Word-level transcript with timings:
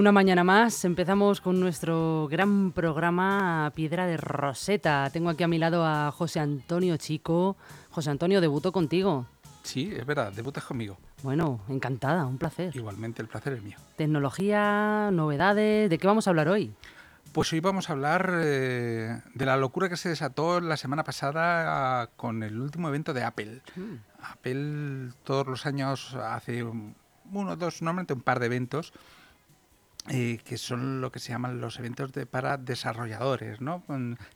una 0.00 0.12
mañana 0.12 0.44
más 0.44 0.86
empezamos 0.86 1.42
con 1.42 1.60
nuestro 1.60 2.26
gran 2.30 2.72
programa 2.72 3.70
Piedra 3.74 4.06
de 4.06 4.16
Roseta. 4.16 5.10
Tengo 5.12 5.28
aquí 5.28 5.44
a 5.44 5.48
mi 5.48 5.58
lado 5.58 5.84
a 5.84 6.10
José 6.10 6.40
Antonio 6.40 6.96
Chico. 6.96 7.58
José 7.90 8.08
Antonio, 8.08 8.40
debutó 8.40 8.72
contigo. 8.72 9.26
Sí, 9.62 9.92
es 9.94 10.06
verdad, 10.06 10.32
debutas 10.32 10.64
conmigo. 10.64 10.96
Bueno, 11.22 11.60
encantada, 11.68 12.24
un 12.24 12.38
placer. 12.38 12.74
Igualmente, 12.74 13.20
el 13.20 13.28
placer 13.28 13.52
es 13.52 13.62
mío. 13.62 13.76
Tecnología, 13.96 15.10
novedades, 15.12 15.90
¿de 15.90 15.98
qué 15.98 16.06
vamos 16.06 16.26
a 16.26 16.30
hablar 16.30 16.48
hoy? 16.48 16.72
Pues 17.32 17.52
hoy 17.52 17.60
vamos 17.60 17.90
a 17.90 17.92
hablar 17.92 18.32
eh, 18.42 19.20
de 19.34 19.44
la 19.44 19.58
locura 19.58 19.90
que 19.90 19.98
se 19.98 20.08
desató 20.08 20.62
la 20.62 20.78
semana 20.78 21.04
pasada 21.04 22.08
con 22.16 22.42
el 22.42 22.58
último 22.58 22.88
evento 22.88 23.12
de 23.12 23.22
Apple. 23.22 23.60
Mm. 23.76 23.94
Apple 24.22 25.12
todos 25.24 25.46
los 25.46 25.66
años 25.66 26.14
hace 26.14 26.64
uno, 26.64 27.56
dos, 27.56 27.82
normalmente 27.82 28.14
un 28.14 28.22
par 28.22 28.40
de 28.40 28.46
eventos 28.46 28.94
eh, 30.12 30.40
que 30.44 30.58
son 30.58 31.00
lo 31.00 31.12
que 31.12 31.20
se 31.20 31.30
llaman 31.30 31.60
los 31.60 31.78
eventos 31.78 32.10
de, 32.10 32.26
para 32.26 32.56
desarrolladores, 32.56 33.60
¿no? 33.60 33.84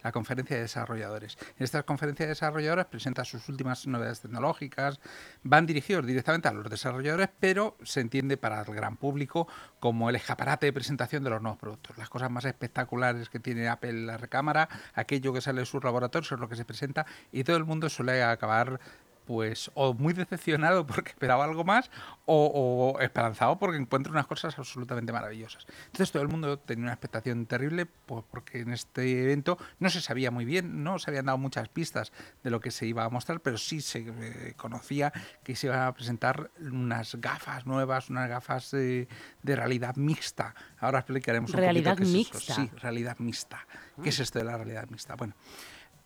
La 0.04 0.12
conferencia 0.12 0.54
de 0.54 0.62
desarrolladores. 0.62 1.36
En 1.58 1.64
estas 1.64 1.82
conferencias 1.82 2.28
de 2.28 2.34
desarrolladores 2.34 2.86
presentan 2.86 3.24
sus 3.24 3.48
últimas 3.48 3.84
novedades 3.88 4.20
tecnológicas, 4.20 5.00
van 5.42 5.66
dirigidos 5.66 6.06
directamente 6.06 6.46
a 6.46 6.52
los 6.52 6.70
desarrolladores, 6.70 7.28
pero 7.40 7.76
se 7.82 8.00
entiende 8.00 8.36
para 8.36 8.60
el 8.62 8.72
gran 8.72 8.96
público 8.96 9.48
como 9.80 10.08
el 10.08 10.14
escaparate 10.14 10.66
de 10.66 10.72
presentación 10.72 11.24
de 11.24 11.30
los 11.30 11.42
nuevos 11.42 11.58
productos. 11.58 11.98
Las 11.98 12.08
cosas 12.08 12.30
más 12.30 12.44
espectaculares 12.44 13.28
que 13.28 13.40
tiene 13.40 13.66
Apple 13.66 13.90
en 13.90 14.06
la 14.06 14.16
recámara, 14.16 14.68
aquello 14.94 15.32
que 15.32 15.40
sale 15.40 15.62
de 15.62 15.66
sus 15.66 15.82
laboratorios 15.82 16.30
es 16.30 16.38
lo 16.38 16.48
que 16.48 16.54
se 16.54 16.64
presenta 16.64 17.04
y 17.32 17.42
todo 17.42 17.56
el 17.56 17.64
mundo 17.64 17.88
suele 17.88 18.22
acabar 18.22 18.78
pues 19.26 19.70
o 19.74 19.94
muy 19.94 20.12
decepcionado 20.12 20.86
porque 20.86 21.10
esperaba 21.10 21.44
algo 21.44 21.64
más 21.64 21.90
o, 22.26 22.96
esperanzado 23.00 23.58
porque 23.58 23.78
encuentra 23.78 24.12
unas 24.12 24.26
cosas 24.26 24.58
absolutamente 24.58 25.12
maravillosas. 25.12 25.66
Entonces 25.86 26.12
todo 26.12 26.22
el 26.22 26.28
mundo 26.28 26.58
tenía 26.58 26.84
una 26.84 26.92
expectación 26.92 27.46
terrible 27.46 27.86
pues, 27.86 28.24
porque 28.30 28.60
en 28.60 28.72
este 28.72 29.22
evento 29.22 29.58
no 29.78 29.90
se 29.90 30.00
sabía 30.00 30.30
muy 30.30 30.44
bien, 30.44 30.82
no 30.82 30.98
se 30.98 31.10
habían 31.10 31.26
dado 31.26 31.38
muchas 31.38 31.68
pistas 31.68 32.12
de 32.42 32.50
lo 32.50 32.60
que 32.60 32.70
se 32.70 32.86
iba 32.86 33.04
a 33.04 33.10
mostrar, 33.10 33.40
pero 33.40 33.58
sí 33.58 33.80
se 33.80 34.06
eh, 34.06 34.54
conocía 34.56 35.12
que 35.42 35.56
se 35.56 35.66
iban 35.66 35.82
a 35.82 35.92
presentar 35.92 36.50
unas 36.60 37.14
gafas 37.16 37.66
nuevas, 37.66 38.10
unas 38.10 38.28
gafas 38.28 38.70
de 38.70 39.06
realidad 39.42 39.96
mixta. 39.96 40.54
Ahora 40.78 40.98
explicaremos 40.98 41.50
un 41.50 41.56
realidad 41.56 41.96
poquito 41.96 42.12
qué 42.12 42.20
es 42.20 42.32
mixta. 42.32 42.52
eso. 42.52 42.54
Sí, 42.54 42.70
realidad 42.80 43.16
mixta. 43.18 43.66
¿Qué 44.02 44.08
es 44.08 44.20
esto 44.20 44.38
de 44.38 44.44
la 44.44 44.56
realidad 44.56 44.88
mixta? 44.90 45.14
Bueno, 45.14 45.34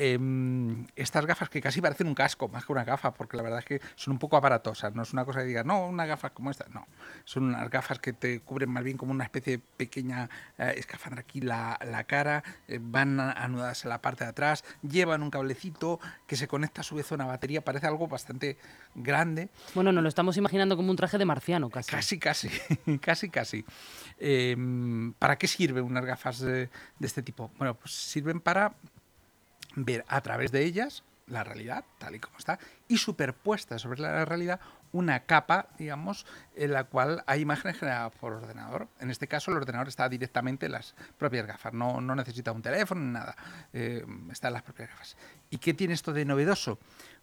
Em, 0.01 0.87
estas 0.95 1.27
gafas 1.27 1.49
que 1.49 1.61
casi 1.61 1.81
parecen 1.81 2.07
un 2.07 2.15
casco 2.15 2.47
más 2.47 2.65
que 2.65 2.71
una 2.71 2.85
gafa, 2.85 3.13
porque 3.15 3.37
la 3.37 3.43
verdad 3.43 3.59
es 3.59 3.65
que 3.65 3.81
son 3.97 4.13
un 4.13 4.21
poco 4.21 4.37
aparatosas, 4.37 4.95
no 4.95 5.03
es 5.03 5.13
una 5.13 5.25
cosa 5.25 5.41
que 5.41 5.47
digas, 5.47 5.67
no, 5.67 5.89
una 5.89 6.07
gafa 6.07 6.31
como 6.31 6.53
esta, 6.53 6.67
no, 6.73 6.87
son 7.25 7.47
unas 7.47 7.69
gafas 7.69 7.99
que 7.99 8.13
te 8.13 8.39
cubren 8.39 8.71
más 8.71 8.85
bien 8.85 8.97
como 8.97 9.11
una 9.11 9.25
especie 9.25 9.57
de 9.57 9.63
pequeña 9.77 10.31
eh, 10.57 10.75
escafandra 10.77 11.23
aquí 11.23 11.41
la, 11.41 11.77
cara, 12.07 12.45
eh, 12.69 12.79
van 12.81 13.19
anudadas 13.19 13.83
en 13.83 13.89
la 13.89 14.01
parte 14.01 14.23
de 14.23 14.31
atrás, 14.31 14.65
llevan 14.89 15.21
un 15.21 15.31
cablecito 15.31 15.99
que 16.29 16.37
se 16.37 16.47
conecta 16.47 16.83
a 16.83 16.85
su 16.85 16.95
vez 16.95 17.11
a 17.11 17.17
una 17.17 17.27
batería, 17.27 17.65
parece 17.65 17.89
algo 17.89 18.07
bastante 18.07 18.57
grande. 18.95 19.49
Bueno, 19.75 19.91
nos 19.91 20.05
lo 20.05 20.09
estamos 20.09 20.37
imaginando 20.37 20.77
como 20.77 20.93
un 20.93 20.97
traje 20.97 21.19
de 21.19 21.25
marciano 21.25 21.71
casi. 21.71 21.91
Casi, 21.91 22.21
casi, 22.21 22.49
casi, 23.01 23.31
casi. 23.31 23.65
Em, 24.21 25.13
¿Para 25.15 25.37
qué 25.37 25.49
sirven 25.49 25.83
unas 25.83 26.05
gafas 26.05 26.39
de 26.39 26.71
este 27.01 27.21
tipo? 27.25 27.51
Bueno, 27.59 27.75
pues 27.75 27.93
sirven 27.93 28.39
para 28.39 28.77
ver 29.85 30.05
a 30.09 30.21
través 30.21 30.53
de 30.53 30.65
ellas 30.65 31.05
la 31.27 31.45
realidad 31.45 31.85
tal 31.99 32.15
y 32.15 32.21
como 32.21 32.39
está 32.39 32.59
y 32.89 32.97
superpuesta 32.97 33.79
sobre 33.79 34.01
la 34.01 34.25
realidad 34.25 34.61
una 34.93 35.21
capa, 35.21 35.69
digamos, 35.79 36.27
en 36.57 36.73
la 36.73 36.85
cual 36.85 37.23
hay 37.27 37.43
imágenes 37.43 37.79
generadas 37.79 38.13
por 38.15 38.33
ordenador. 38.33 38.89
En 39.01 39.11
este 39.11 39.29
caso, 39.29 39.51
el 39.51 39.59
ordenador 39.59 39.89
está 39.89 40.09
directamente 40.09 40.67
en 40.67 40.73
las 40.73 40.95
propias 41.19 41.47
gafas, 41.47 41.73
no, 41.73 42.01
no 42.01 42.15
necesita 42.15 42.53
un 42.53 42.63
teléfono 42.63 43.01
ni 43.01 43.13
nada, 43.13 43.37
eh, 43.73 44.05
está 44.31 44.49
en 44.49 44.55
las 44.55 44.63
propias 44.63 44.91
gafas. 44.91 45.17
¿Y 45.51 45.59
qué 45.59 45.75
tiene 45.75 45.95
esto 45.95 46.13
de 46.13 46.25
novedoso? 46.25 46.79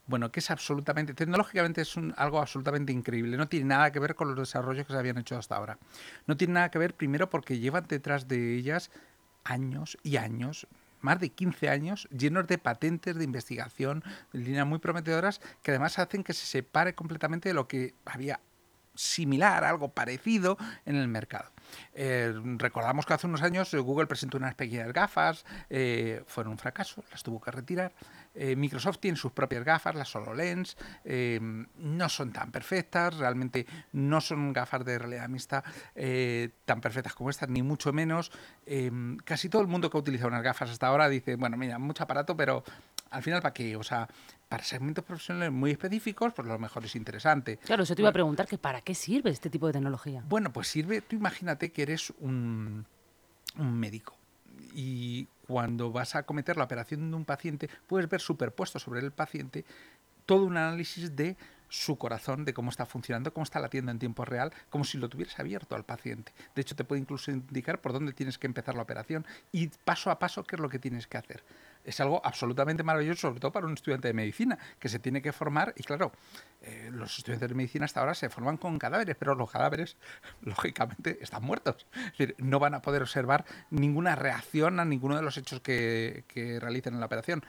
Bueno, 0.08 0.32
que 0.32 0.40
es 0.40 0.52
absolutamente, 0.52 1.16
tecnológicamente 1.16 1.82
es 1.82 1.96
algo 2.16 2.40
absolutamente 2.40 2.92
increíble. 2.92 3.38
No 3.38 3.48
tiene 3.48 3.66
nada 3.66 3.92
que 3.92 4.00
ver 4.00 4.14
con 4.14 4.28
los 4.28 4.38
desarrollos 4.38 4.86
que 4.86 4.94
se 4.94 5.00
habían 5.00 5.18
hecho 5.18 5.36
hasta 5.36 5.56
ahora. 5.56 5.80
No 6.28 6.38
tiene 6.38 6.54
nada 6.54 6.70
que 6.70 6.78
ver, 6.78 6.94
primero, 6.94 7.30
porque 7.30 7.58
llevan 7.58 7.88
detrás 7.88 8.28
de 8.28 8.56
ellas 8.56 8.92
años 9.44 9.98
y 10.04 10.18
años 10.18 10.68
más 11.06 11.20
de 11.20 11.30
15 11.30 11.70
años 11.70 12.10
llenos 12.10 12.48
de 12.48 12.58
patentes 12.58 13.16
de 13.16 13.24
investigación, 13.24 14.04
líneas 14.34 14.68
muy 14.68 14.80
prometedoras, 14.80 15.40
que 15.62 15.72
además 15.72 16.00
hacen 16.00 16.24
que 16.24 16.34
se 16.34 16.46
separe 16.46 16.96
completamente 16.96 17.48
de 17.50 17.54
lo 17.54 17.68
que 17.68 17.94
había 18.06 18.42
similar, 18.96 19.64
algo 19.64 19.90
parecido 19.90 20.58
en 20.86 20.96
el 20.96 21.08
mercado. 21.08 21.55
Eh, 21.94 22.34
recordamos 22.58 23.06
que 23.06 23.14
hace 23.14 23.28
unos 23.28 23.42
años 23.42 23.74
eh, 23.74 23.80
Google 23.80 24.08
presentó 24.08 24.38
unas 24.38 24.56
pequeñas 24.56 24.92
gafas, 24.92 25.46
eh, 25.70 26.24
fueron 26.28 26.54
un 26.54 26.58
fracaso, 26.58 27.04
las 27.12 27.24
tuvo 27.24 27.40
que 27.42 27.52
retirar. 27.52 27.94
Microsoft 28.58 29.00
tiene 29.00 29.16
sus 29.16 29.32
propias 29.32 29.64
gafas, 29.64 29.96
las 29.96 30.14
HoloLens, 30.14 30.76
no 31.06 32.10
son 32.10 32.34
tan 32.34 32.52
perfectas, 32.52 33.16
realmente 33.16 33.66
no 33.94 34.20
son 34.20 34.52
gafas 34.52 34.84
de 34.84 35.00
realidad 35.00 35.30
mixta 35.30 35.64
tan 36.66 36.82
perfectas 36.82 37.14
como 37.14 37.30
estas, 37.30 37.48
ni 37.48 37.62
mucho 37.62 37.94
menos. 37.94 38.34
casi 39.24 39.48
todo 39.48 39.62
el 39.62 39.70
mundo 39.70 39.90
que 39.90 39.96
ha 39.96 40.02
utilizado 40.02 40.28
unas 40.28 40.44
gafas 40.44 40.70
hasta 40.70 40.88
ahora 40.88 41.08
dice, 41.08 41.38
bueno, 41.38 41.56
mira, 41.56 41.80
mucho 41.80 42.04
aparato, 42.04 42.36
pero 42.36 42.66
al 43.10 43.24
final, 43.24 43.42
¿para 43.42 43.54
qué? 43.54 43.78
O 43.78 43.84
sea, 43.84 44.10
para 44.50 44.64
segmentos 44.64 45.04
profesionales 45.04 45.52
muy 45.52 45.72
específicos, 45.72 46.34
pues 46.34 46.48
lo 46.48 46.58
mejor 46.60 46.86
es 46.86 46.96
interesante. 46.96 47.58
Claro, 47.58 47.84
eso 47.84 47.96
te 47.96 48.02
iba 48.02 48.10
a 48.10 48.14
preguntar, 48.14 48.48
que 48.48 48.58
¿para 48.58 48.82
qué 48.82 48.96
sirve 48.96 49.30
este 49.32 49.50
tipo 49.50 49.68
de 49.68 49.74
tecnología? 49.74 50.24
Bueno, 50.28 50.54
pues 50.54 50.68
sirve, 50.68 51.02
tú 51.02 51.16
imagínate 51.16 51.72
que 51.72 51.82
eres 51.82 52.14
un, 52.20 52.86
un 53.58 53.80
médico 53.80 54.16
y 54.74 55.28
cuando 55.48 55.92
vas 55.92 56.16
a 56.16 56.24
cometer 56.24 56.58
la 56.58 56.66
operación 56.66 57.10
de 57.10 57.16
un 57.16 57.26
paciente, 57.26 57.70
puedes 57.88 58.10
ver 58.10 58.22
superpuesto 58.22 58.80
sobre 58.80 59.00
el 59.00 59.12
paciente 59.12 59.66
todo 60.26 60.44
un 60.46 60.58
análisis 60.58 61.16
de 61.16 61.38
su 61.70 61.98
corazón, 61.98 62.46
de 62.46 62.54
cómo 62.54 62.70
está 62.70 62.86
funcionando, 62.86 63.34
cómo 63.34 63.44
está 63.44 63.60
latiendo 63.60 63.92
en 63.92 64.00
tiempo 64.00 64.26
real, 64.26 64.52
como 64.70 64.84
si 64.84 64.98
lo 64.98 65.10
tuvieras 65.10 65.40
abierto 65.40 65.76
al 65.76 65.84
paciente. 65.84 66.32
De 66.56 66.62
hecho, 66.62 66.76
te 66.76 66.84
puede 66.84 67.02
incluso 67.02 67.32
indicar 67.32 67.82
por 67.82 67.94
dónde 67.94 68.14
tienes 68.14 68.38
que 68.38 68.48
empezar 68.48 68.76
la 68.76 68.84
operación 68.84 69.26
y 69.52 69.68
paso 69.68 70.12
a 70.12 70.20
paso 70.20 70.44
qué 70.44 70.56
es 70.56 70.62
lo 70.62 70.70
que 70.70 70.80
tienes 70.80 71.08
que 71.08 71.18
hacer 71.18 71.44
es 71.86 72.00
algo 72.00 72.22
absolutamente 72.24 72.84
maravilloso, 72.84 73.22
sobre 73.22 73.40
todo 73.40 73.52
para 73.52 73.66
un 73.68 73.74
estudiante 73.74 74.08
de 74.08 74.14
medicina, 74.14 74.58
que 74.80 74.90
se 74.90 75.00
tiene 75.00 75.22
que 75.22 75.32
formar, 75.32 75.74
y 75.78 75.84
claro, 75.84 76.12
eh, 76.62 76.90
los 76.92 77.18
estudiantes 77.18 77.50
de 77.50 77.56
medicina 77.56 77.86
hasta 77.86 78.00
ahora 78.00 78.16
se 78.16 78.30
forman 78.30 78.58
con 78.58 78.80
cadáveres, 78.80 79.16
pero 79.18 79.36
los 79.36 79.50
cadáveres, 79.50 79.98
lógicamente, 80.42 81.20
están 81.22 81.44
muertos. 81.44 81.86
Es 81.94 82.18
decir, 82.18 82.36
no 82.40 82.60
van 82.60 82.74
a 82.74 82.82
poder 82.82 83.02
observar 83.02 83.46
ninguna 83.70 84.16
reacción 84.16 84.80
a 84.80 84.86
ninguno 84.86 85.16
de 85.16 85.22
los 85.22 85.38
hechos 85.38 85.62
que, 85.62 86.24
que 86.28 86.60
realicen 86.60 86.96
en 86.96 87.00
la 87.00 87.06
operación 87.06 87.44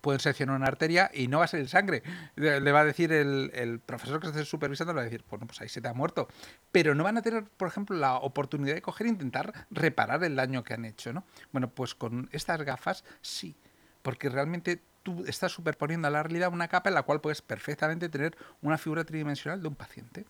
pueden 0.00 0.20
seccionar 0.20 0.56
una 0.56 0.66
arteria 0.66 1.10
y 1.12 1.28
no 1.28 1.38
va 1.38 1.44
a 1.44 1.48
ser 1.48 1.68
sangre. 1.68 2.02
Le 2.36 2.72
va 2.72 2.80
a 2.80 2.84
decir 2.84 3.12
el, 3.12 3.80
profesor 3.84 4.20
que 4.20 4.28
esté 4.28 4.44
supervisando, 4.44 4.92
le 4.92 4.96
va 4.98 5.02
a 5.02 5.04
decir, 5.04 5.24
bueno, 5.28 5.46
pues 5.46 5.60
ahí 5.60 5.68
se 5.68 5.80
te 5.80 5.88
ha 5.88 5.94
muerto. 5.94 6.28
Pero 6.72 6.94
no 6.94 7.04
van 7.04 7.18
a 7.18 7.22
tener, 7.22 7.44
por 7.44 7.68
ejemplo, 7.68 7.96
la 7.96 8.16
oportunidad 8.16 8.74
de 8.74 8.82
coger 8.82 9.06
e 9.06 9.10
intentar 9.10 9.66
reparar 9.70 10.22
el 10.24 10.36
daño 10.36 10.64
que 10.64 10.74
han 10.74 10.84
hecho, 10.84 11.12
¿no? 11.12 11.24
Bueno, 11.52 11.70
pues 11.70 11.94
con 11.94 12.28
estas 12.32 12.62
gafas 12.62 13.04
sí, 13.20 13.56
porque 14.02 14.28
realmente 14.28 14.82
tú 15.02 15.24
estás 15.26 15.52
superponiendo 15.52 16.08
a 16.08 16.10
la 16.10 16.22
realidad 16.22 16.52
una 16.52 16.68
capa 16.68 16.90
en 16.90 16.94
la 16.94 17.02
cual 17.02 17.20
puedes 17.20 17.42
perfectamente 17.42 18.08
tener 18.08 18.36
una 18.62 18.78
figura 18.78 19.04
tridimensional 19.04 19.62
de 19.62 19.68
un 19.68 19.74
paciente. 19.74 20.26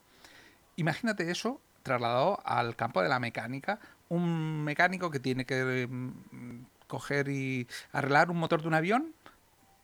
Imagínate 0.77 1.31
eso 1.31 1.61
trasladado 1.83 2.41
al 2.45 2.77
campo 2.77 3.03
de 3.03 3.09
la 3.09 3.19
mecánica, 3.19 3.81
un 4.09 4.65
mecánico 4.65 5.11
que 5.11 5.21
tiene 5.21 5.45
que 5.45 5.89
mm, 5.89 6.65
coger 6.87 7.29
y 7.29 7.67
arreglar 7.93 8.31
un 8.31 8.39
motor 8.39 8.63
de 8.63 8.69
un 8.69 8.75
avión 8.75 9.15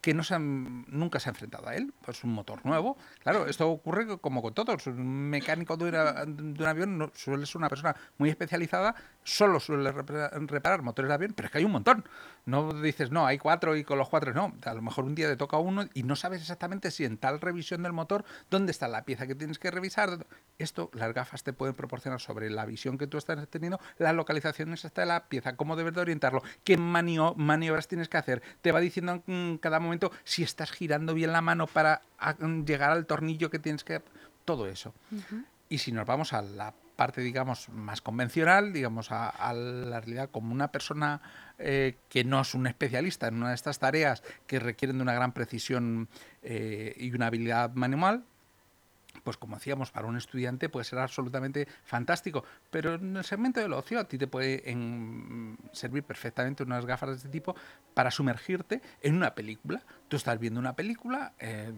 que 0.07 0.15
no 0.15 0.23
se 0.23 0.39
nunca 0.39 1.19
se 1.19 1.29
ha 1.29 1.33
enfrentado 1.33 1.67
a 1.67 1.75
él, 1.75 1.93
pues 2.01 2.23
un 2.23 2.33
motor 2.33 2.65
nuevo. 2.65 2.97
Claro, 3.25 3.49
esto 3.49 3.69
ocurre 3.69 4.21
como 4.21 4.41
con 4.41 4.55
todos. 4.55 4.87
Un 4.87 5.31
mecánico 5.31 5.77
de, 5.77 5.89
un 5.89 6.65
avión 6.65 6.97
no, 6.97 7.11
suele 7.13 7.45
ser 7.45 7.57
una 7.57 7.69
persona 7.69 7.97
muy 8.17 8.31
especializada, 8.31 8.95
solo 9.27 9.59
suele 9.59 9.91
reparar 9.91 10.83
motores 10.83 11.09
de 11.09 11.15
avión, 11.15 11.33
pero 11.35 11.47
es 11.47 11.53
que 11.53 11.59
hay 11.59 11.65
un 11.65 11.73
montón. 11.73 12.05
No 12.45 12.73
dices, 12.81 13.11
no, 13.11 13.27
hay 13.27 13.39
cuatro 13.39 13.75
y 13.75 13.83
con 13.83 13.99
los 13.99 14.09
cuatro 14.09 14.33
no. 14.33 14.55
A 14.65 14.73
lo 14.73 14.83
mejor 14.83 15.05
un 15.05 15.17
día 15.17 15.27
te 15.29 15.37
toca 15.37 15.59
uno 15.59 15.85
y 15.95 16.05
no 16.05 16.15
sabes 16.15 16.41
exactamente 16.41 16.93
si 16.93 17.05
en 17.05 17.19
tal 17.19 17.41
revisión 17.41 17.83
del 17.83 17.93
motor, 17.93 18.25
dónde 18.51 18.71
está 18.71 18.87
la 18.87 19.05
pieza 19.05 19.27
que 19.27 19.35
tienes 19.35 19.59
que 19.59 19.73
revisar. 19.73 20.27
Esto 20.59 20.91
las 20.95 21.13
gafas 21.13 21.43
te 21.43 21.53
pueden 21.53 21.75
proporcionar 21.75 22.21
sobre 22.21 22.51
la 22.51 22.65
visión 22.67 22.99
que 22.99 23.09
tú 23.09 23.19
estás 23.19 23.49
teniendo, 23.49 23.81
la 23.99 24.13
localización 24.13 24.73
exacta 24.73 25.03
de 25.03 25.09
la 25.09 25.29
pieza, 25.29 25.57
cómo 25.57 25.75
debes 25.75 25.95
de 25.95 26.03
orientarlo, 26.03 26.43
qué 26.63 26.77
maniobras 26.77 27.89
tienes 27.89 28.09
que 28.09 28.19
hacer. 28.19 28.43
Te 28.63 28.71
va 28.71 28.79
diciendo 28.79 29.25
en 29.27 29.59
cada 29.59 29.81
momento 29.81 30.13
si 30.23 30.45
estás 30.45 30.71
girando 30.71 31.15
bien 31.15 31.33
la 31.33 31.41
mano 31.41 31.67
para 31.67 32.03
llegar 32.65 32.93
al 32.93 33.07
tornillo 33.07 33.51
que 33.51 33.59
tienes 33.59 33.83
que... 33.83 34.03
Todo 34.45 34.69
eso. 34.69 34.95
Y 35.69 35.79
si 35.79 35.93
nos 35.93 36.07
vamos 36.07 36.33
a 36.33 36.43
la 36.43 36.75
parte, 36.97 37.21
digamos, 37.21 37.69
más 37.69 38.01
convencional, 38.01 38.73
digamos, 38.73 39.09
a, 39.11 39.53
la 39.53 40.01
realidad 40.01 40.31
como 40.31 40.53
una 40.53 40.73
persona 40.73 41.21
eh, 41.59 41.97
que 42.09 42.25
no 42.25 42.41
es 42.41 42.55
un 42.55 42.67
especialista 42.67 43.29
en 43.29 43.37
una 43.37 43.51
de 43.51 43.55
estas 43.55 43.79
tareas 43.79 44.23
que 44.47 44.59
requieren 44.59 44.97
de 44.99 45.03
una 45.03 45.15
gran 45.15 45.33
precisión 45.33 46.09
eh, 46.43 46.95
y 46.97 47.15
una 47.15 47.27
habilidad 47.27 47.75
manual, 47.75 48.25
pues 49.23 49.37
como 49.37 49.57
decíamos, 49.57 49.91
para 49.91 50.07
un 50.07 50.17
estudiante 50.17 50.69
puede 50.69 50.85
ser 50.85 50.99
absolutamente 50.99 51.69
fantástico, 51.85 52.45
pero 52.71 52.95
en 52.95 53.17
el 53.17 53.25
segmento 53.25 53.61
del 53.61 53.73
ocio 53.73 53.99
a 53.99 54.05
ti 54.05 54.19
te 54.19 54.27
puede 54.27 54.63
servir 55.73 56.03
perfectamente 56.05 56.63
unas 56.63 56.87
gafas 56.87 57.11
de 57.11 57.17
este 57.17 57.29
tipo 57.29 57.55
para 57.95 58.11
sumergirte 58.11 58.83
en 59.03 59.17
una 59.17 59.35
película. 59.35 59.83
Tú 60.09 60.17
estás 60.17 60.39
viendo 60.39 60.61
una 60.61 60.77
película 60.77 61.33
eh, 61.39 61.73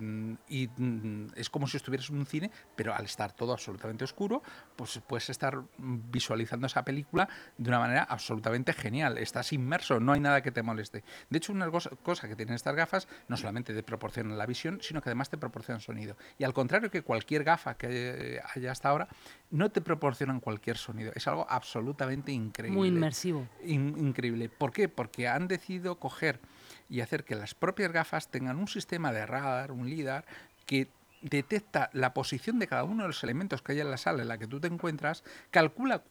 y 0.49 0.69
mm, 0.69 1.29
es 1.37 1.49
como 1.49 1.67
si 1.67 1.77
estuvieras 1.77 2.11
en 2.11 2.19
un 2.19 2.27
cine, 2.27 2.51
pero 2.77 2.95
al 2.95 3.05
estar 3.05 3.33
todo 3.33 3.53
absolutamente 3.53 4.05
oscuro, 4.05 4.43
pues 4.77 5.01
puedes 5.07 5.31
estar 5.31 5.63
visualizando 5.79 6.67
esa 6.67 6.85
película 6.85 7.29
de 7.57 7.69
una 7.71 7.79
manera 7.79 8.03
absolutamente 8.03 8.73
genial. 8.73 9.19
Estás 9.19 9.53
inmerso, 9.53 10.01
no 10.01 10.13
hay 10.13 10.21
nada 10.21 10.43
que 10.43 10.51
te 10.51 10.63
moleste. 10.63 11.05
De 11.31 11.39
hecho, 11.39 11.53
una 11.53 11.71
cosa 11.71 12.29
que 12.29 12.37
tienen 12.37 12.55
estas 12.55 12.75
gafas 12.75 13.09
no 13.29 13.37
solamente 13.37 13.75
te 13.75 13.83
proporcionan 13.83 14.37
la 14.37 14.47
visión, 14.47 14.79
sino 14.83 15.01
que 15.01 15.09
además 15.09 15.31
te 15.31 15.39
proporcionan 15.39 15.81
sonido. 15.81 16.17
Y 16.39 16.45
al 16.45 16.53
contrario 16.53 16.91
que 16.91 17.03
cualquier 17.03 17.28
gafa 17.29 17.77
que 17.77 18.41
haya 18.55 18.73
hasta 18.73 18.89
ahora, 18.89 19.09
no 19.51 19.71
te 19.71 19.81
proporcionan 19.81 20.41
cualquier 20.41 20.77
sonido. 20.77 21.13
Es 21.15 21.27
algo 21.29 21.47
absolutamente 21.49 22.33
increíble. 22.33 22.77
Muy 22.77 22.89
inmersivo. 22.89 23.47
In- 23.65 23.95
increíble. 23.99 24.49
¿Por 24.49 24.73
qué? 24.73 24.89
Porque 24.89 25.29
han 25.29 25.49
decidido 25.49 25.99
coger 25.99 26.41
y 26.89 27.01
hacer 27.01 27.25
que 27.25 27.35
las 27.35 27.55
propias 27.55 27.93
gafas 27.93 28.29
tengan 28.29 28.57
un 28.59 28.69
sistema 28.69 29.13
de 29.13 29.27
radar, 29.27 29.73
un 29.73 29.89
LIDAR, 29.89 30.25
que 30.67 30.89
detecta 31.23 31.91
la 31.93 32.15
posición 32.15 32.59
de 32.59 32.67
cada 32.67 32.85
uno 32.85 33.03
de 33.03 33.09
los 33.09 33.25
elementos 33.25 33.61
que 33.63 33.73
hay 33.73 33.81
en 33.81 33.91
la 33.91 33.97
sala 33.97 34.23
en 34.23 34.29
la 34.29 34.39
que 34.39 34.47
tú 34.47 34.61
te 34.61 34.69
encuentras, 34.69 35.25
calcula 35.51 36.03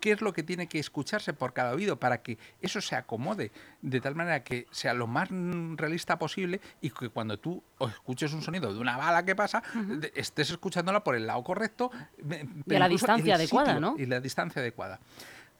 qué 0.00 0.12
es 0.12 0.20
lo 0.22 0.32
que 0.32 0.42
tiene 0.42 0.66
que 0.66 0.78
escucharse 0.78 1.32
por 1.32 1.52
cada 1.52 1.72
oído 1.72 1.98
para 2.00 2.22
que 2.22 2.38
eso 2.60 2.80
se 2.80 2.96
acomode 2.96 3.52
de 3.82 4.00
tal 4.00 4.14
manera 4.14 4.42
que 4.42 4.66
sea 4.70 4.94
lo 4.94 5.06
más 5.06 5.28
realista 5.76 6.18
posible 6.18 6.60
y 6.80 6.90
que 6.90 7.08
cuando 7.10 7.38
tú 7.38 7.62
escuches 7.80 8.32
un 8.32 8.42
sonido 8.42 8.72
de 8.72 8.80
una 8.80 8.96
bala 8.96 9.24
que 9.24 9.36
pasa, 9.36 9.62
estés 10.14 10.50
escuchándola 10.50 11.04
por 11.04 11.14
el 11.14 11.26
lado 11.26 11.44
correcto 11.44 11.90
me- 12.22 12.46
pero 12.66 12.80
la 12.80 12.88
distancia 12.88 13.34
adecuada, 13.34 13.74
sitio 13.74 13.80
¿no? 13.80 13.94
Y 13.98 14.06
la 14.06 14.20
distancia 14.20 14.60
adecuada. 14.60 14.98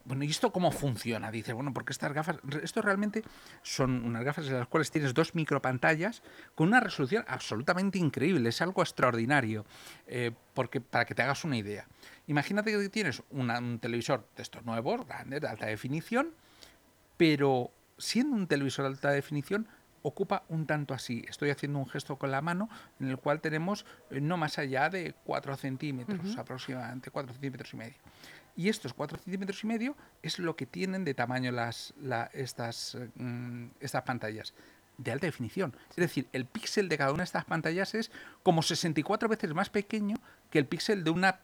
Bueno, 0.02 0.25
¿y 0.25 0.31
esto 0.31 0.50
cómo 0.50 0.72
funciona? 0.72 1.31
Dice, 1.31 1.52
bueno, 1.52 1.75
porque 1.75 1.92
estas 1.92 2.12
gafas, 2.14 2.38
esto 2.62 2.81
realmente 2.81 3.22
son 3.62 4.02
unas 4.06 4.25
gafas 4.25 4.46
en 4.46 4.54
las 4.58 4.66
cuales 4.66 4.90
tienes 4.90 5.12
dos 5.12 5.34
micropantallas 5.34 6.22
con 6.54 6.69
una 6.69 6.81
resolución 6.81 7.22
absolutamente 7.28 7.98
increíble, 7.98 8.48
es 8.48 8.62
algo 8.62 8.81
extraordinario, 8.82 9.66
eh, 10.06 10.32
porque 10.54 10.81
para 10.81 11.04
que 11.04 11.14
te 11.14 11.22
hagas 11.22 11.44
una 11.44 11.58
idea. 11.58 11.87
Imagínate 12.31 12.71
que 12.71 12.88
tienes 12.91 13.23
una- 13.31 13.59
un 13.59 13.81
televisor 13.81 14.25
de 14.37 14.43
estos 14.44 14.65
nuevos, 14.65 15.05
grandes, 15.05 15.41
de 15.41 15.49
alta 15.49 15.67
definición, 15.67 16.31
pero 17.17 17.73
siendo 17.99 18.37
un 18.37 18.47
televisor 18.47 18.85
de 18.85 18.91
alta 18.93 19.11
definición, 19.11 19.67
ocupa 20.03 20.44
un 20.49 20.65
tanto 20.65 20.94
así. 20.94 21.25
Estoy 21.29 21.50
haciendo 21.50 21.81
un 21.81 21.88
gesto 21.88 22.17
con 22.17 22.31
la 22.31 22.41
mano 22.41 22.71
en 23.00 23.09
el 23.09 23.19
cual 23.19 23.41
tenemos 23.41 23.85
eh, 24.11 24.21
no 24.21 24.37
más 24.37 24.59
allá 24.59 24.88
de 24.88 25.15
4 25.25 25.56
centímetros 25.56 26.37
aproximadamente, 26.38 27.11
4 27.11 27.32
centímetros 27.32 27.75
y 27.75 27.77
medio. 27.77 27.97
Y 28.56 28.69
estos 28.69 28.94
4 28.94 29.19
centímetros 29.19 29.62
y 29.65 29.67
medio 29.67 29.97
es 30.23 30.38
lo 30.38 30.55
que 30.55 30.67
tienen 30.67 31.05
de 31.05 31.15
tamaño 31.15 31.50
las, 31.50 31.93
la- 32.00 32.31
estas, 32.33 32.94
eh, 32.94 33.11
mm, 33.17 33.67
estas 33.81 34.03
pantallas 34.05 34.55
de 34.99 35.11
alta 35.12 35.26
definición. 35.26 35.75
Es 35.91 35.97
decir, 35.97 36.29
el 36.33 36.44
píxel 36.47 36.88
de 36.88 36.97
cada 36.97 37.11
una 37.11 37.19
de 37.23 37.25
estas 37.25 37.44
pantallas 37.44 37.94
es 37.94 38.11
como 38.44 38.62
64 38.62 39.29
veces 39.29 39.53
más 39.53 39.69
pequeño 39.69 40.17
que 40.50 40.59
el 40.61 40.67
píxel 40.67 41.03
de 41.05 41.11
una 41.11 41.41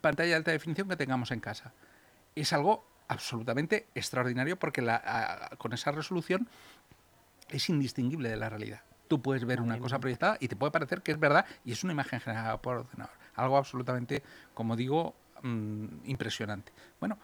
pantalla 0.00 0.30
de 0.30 0.34
alta 0.36 0.50
definición 0.50 0.88
que 0.88 0.96
tengamos 0.96 1.30
en 1.30 1.40
casa. 1.40 1.72
Es 2.34 2.52
algo 2.52 2.86
absolutamente 3.08 3.86
extraordinario 3.94 4.58
porque 4.58 4.82
la- 4.82 5.02
a- 5.04 5.56
con 5.56 5.72
esa 5.72 5.92
resolución 5.92 6.48
es 7.50 7.68
indistinguible 7.68 8.28
de 8.28 8.36
la 8.36 8.48
realidad. 8.48 8.80
Tú 9.08 9.20
puedes 9.20 9.44
ver 9.44 9.60
una 9.60 9.78
cosa 9.78 9.98
proyectada 9.98 10.38
y 10.40 10.48
te 10.48 10.56
puede 10.56 10.72
parecer 10.72 11.02
que 11.02 11.12
es 11.12 11.20
verdad 11.20 11.44
y 11.64 11.72
es 11.72 11.84
una 11.84 11.92
imagen 11.92 12.20
generada 12.20 12.56
por 12.60 12.78
ordenador. 12.78 13.14
Algo 13.36 13.56
absolutamente, 13.58 14.22
como 14.54 14.76
digo, 14.76 15.14
mm, 15.42 15.86
impresionante. 16.06 16.72
Bueno, 17.00 17.18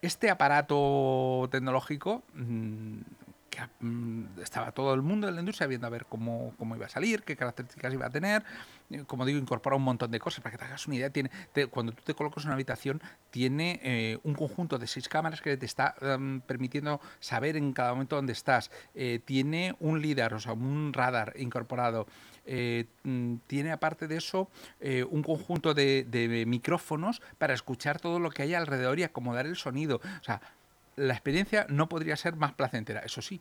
este 0.00 0.30
aparato 0.30 1.48
tecnológico 1.50 2.22
mm, 2.34 3.00
mm, 3.80 4.40
estaba 4.42 4.72
todo 4.72 4.94
el 4.94 5.02
mundo 5.02 5.28
en 5.28 5.34
la 5.34 5.40
industria 5.40 5.66
viendo 5.66 5.86
a 5.86 5.90
ver 5.90 6.06
cómo, 6.06 6.54
cómo 6.58 6.76
iba 6.76 6.86
a 6.86 6.88
salir, 6.88 7.22
qué 7.22 7.36
características 7.36 7.92
iba 7.92 8.06
a 8.06 8.10
tener. 8.10 8.44
Eh, 8.90 9.04
Como 9.06 9.24
digo, 9.24 9.38
incorpora 9.38 9.76
un 9.76 9.82
montón 9.82 10.10
de 10.10 10.18
cosas 10.18 10.40
para 10.40 10.52
que 10.52 10.58
te 10.58 10.64
hagas 10.64 10.86
una 10.86 10.96
idea. 10.96 11.10
Tiene, 11.10 11.30
cuando 11.70 11.92
tú 11.92 12.02
te 12.04 12.14
colocas 12.14 12.44
en 12.44 12.48
una 12.48 12.54
habitación, 12.54 13.02
tiene 13.30 13.80
eh, 13.82 14.18
un 14.24 14.34
conjunto 14.34 14.78
de 14.78 14.86
seis 14.86 15.08
cámaras 15.08 15.40
que 15.40 15.56
te 15.56 15.66
está 15.66 15.94
em, 16.00 16.40
permitiendo 16.40 17.00
saber 17.20 17.56
en 17.56 17.72
cada 17.72 17.92
momento 17.92 18.16
dónde 18.16 18.32
estás. 18.32 18.70
Eh, 18.94 19.20
tiene 19.24 19.76
un 19.80 20.00
LIDAR, 20.00 20.34
o 20.34 20.40
sea, 20.40 20.52
un 20.52 20.92
radar 20.92 21.34
incorporado. 21.36 22.06
Mm, 23.02 23.34
tiene 23.46 23.72
aparte 23.72 24.08
de 24.08 24.16
eso 24.16 24.48
un 25.10 25.22
conjunto 25.22 25.74
de, 25.74 26.06
de 26.08 26.46
micrófonos 26.46 27.20
para 27.36 27.52
escuchar 27.52 28.00
todo 28.00 28.20
lo 28.20 28.30
que 28.30 28.42
hay 28.42 28.54
alrededor 28.54 28.98
y 28.98 29.02
acomodar 29.02 29.44
el 29.44 29.56
sonido. 29.56 30.00
O 30.20 30.24
sea, 30.24 30.40
la 30.98 31.14
experiencia 31.14 31.66
no 31.68 31.88
podría 31.88 32.16
ser 32.16 32.36
más 32.36 32.52
placentera. 32.52 33.00
Eso 33.00 33.22
sí, 33.22 33.40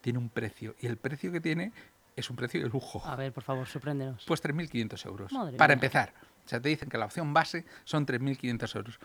tiene 0.00 0.18
un 0.18 0.28
precio. 0.28 0.74
Y 0.80 0.86
el 0.86 0.96
precio 0.96 1.32
que 1.32 1.40
tiene 1.40 1.72
es 2.16 2.30
un 2.30 2.36
precio 2.36 2.62
de 2.62 2.68
lujo. 2.68 3.02
A 3.04 3.16
ver, 3.16 3.32
por 3.32 3.44
favor, 3.44 3.66
sorpréndenos. 3.66 4.24
Pues 4.26 4.42
3.500 4.42 5.06
euros. 5.06 5.32
Madre 5.32 5.56
para 5.56 5.74
mía. 5.74 5.74
empezar. 5.74 6.12
O 6.44 6.48
sea, 6.48 6.60
te 6.60 6.68
dicen 6.68 6.88
que 6.88 6.98
la 6.98 7.06
opción 7.06 7.32
base 7.32 7.64
son 7.84 8.06
3.500 8.06 8.76
euros. 8.76 8.98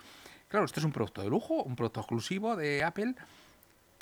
Claro, 0.47 0.65
esto 0.65 0.79
es 0.79 0.85
un 0.85 0.91
producto 0.91 1.21
de 1.21 1.29
lujo, 1.29 1.63
un 1.63 1.75
producto 1.75 1.99
exclusivo 2.01 2.55
de 2.55 2.83
Apple 2.83 3.15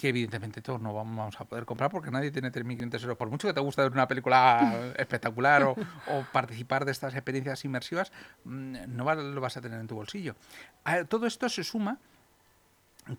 que 0.02 0.10
evidentemente 0.10 0.64
todos 0.64 0.82
no 0.82 0.96
vamos 0.96 1.40
a 1.40 1.46
poder 1.46 1.64
comprar 1.64 1.92
porque 1.92 2.10
nadie 2.10 2.32
tiene 2.32 2.52
3.500 2.52 3.02
euros. 3.04 3.18
Por 3.18 3.30
mucho 3.30 3.48
que 3.48 3.54
te 3.54 3.60
guste 3.60 3.84
ver 3.84 3.92
una 3.92 4.08
película 4.08 4.92
espectacular 4.98 5.62
o, 5.64 5.76
o 6.08 6.26
participar 6.32 6.86
de 6.86 6.92
estas 6.92 7.14
experiencias 7.14 7.64
inmersivas, 7.66 8.12
mm, 8.44 8.78
no 8.88 9.14
lo 9.14 9.42
vas 9.42 9.58
a 9.58 9.62
tener 9.62 9.80
en 9.80 9.86
tu 9.86 9.94
bolsillo. 9.94 10.36
A 10.86 11.04
todo 11.04 11.28
esto 11.28 11.48
se 11.50 11.64
suma 11.64 12.00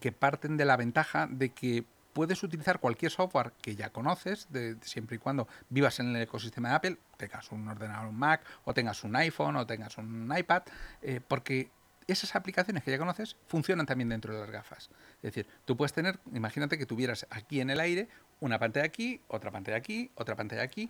que 0.00 0.12
parten 0.12 0.56
de 0.56 0.64
la 0.64 0.76
ventaja 0.76 1.26
de 1.30 1.50
que 1.50 1.84
puedes 2.12 2.42
utilizar 2.42 2.78
cualquier 2.78 3.10
software 3.10 3.52
que 3.60 3.74
ya 3.74 3.90
conoces, 3.90 4.46
de, 4.50 4.76
siempre 4.82 5.16
y 5.16 5.18
cuando 5.18 5.48
vivas 5.70 5.98
en 6.00 6.14
el 6.14 6.22
ecosistema 6.22 6.70
de 6.70 6.74
Apple, 6.74 6.98
tengas 7.16 7.50
un 7.52 7.66
ordenador, 7.68 8.08
un 8.08 8.18
Mac, 8.18 8.42
o 8.64 8.74
tengas 8.74 9.02
un 9.04 9.16
iPhone, 9.16 9.56
o 9.56 9.66
tengas 9.66 9.96
un 9.98 10.32
iPad, 10.36 10.62
eh, 11.00 11.20
porque 11.26 11.70
esas 12.06 12.34
aplicaciones 12.34 12.82
que 12.82 12.90
ya 12.90 12.98
conoces 12.98 13.36
funcionan 13.46 13.86
también 13.86 14.08
dentro 14.08 14.34
de 14.34 14.40
las 14.40 14.50
gafas. 14.50 14.90
Es 15.16 15.34
decir, 15.34 15.46
tú 15.64 15.76
puedes 15.76 15.92
tener, 15.92 16.18
imagínate 16.34 16.76
que 16.76 16.86
tuvieras 16.86 17.26
aquí 17.30 17.60
en 17.60 17.70
el 17.70 17.80
aire 17.80 18.08
una 18.40 18.58
pantalla 18.58 18.84
aquí, 18.84 19.20
otra 19.28 19.52
pantalla 19.52 19.76
aquí, 19.76 20.10
otra 20.16 20.34
pantalla 20.34 20.62
aquí. 20.62 20.88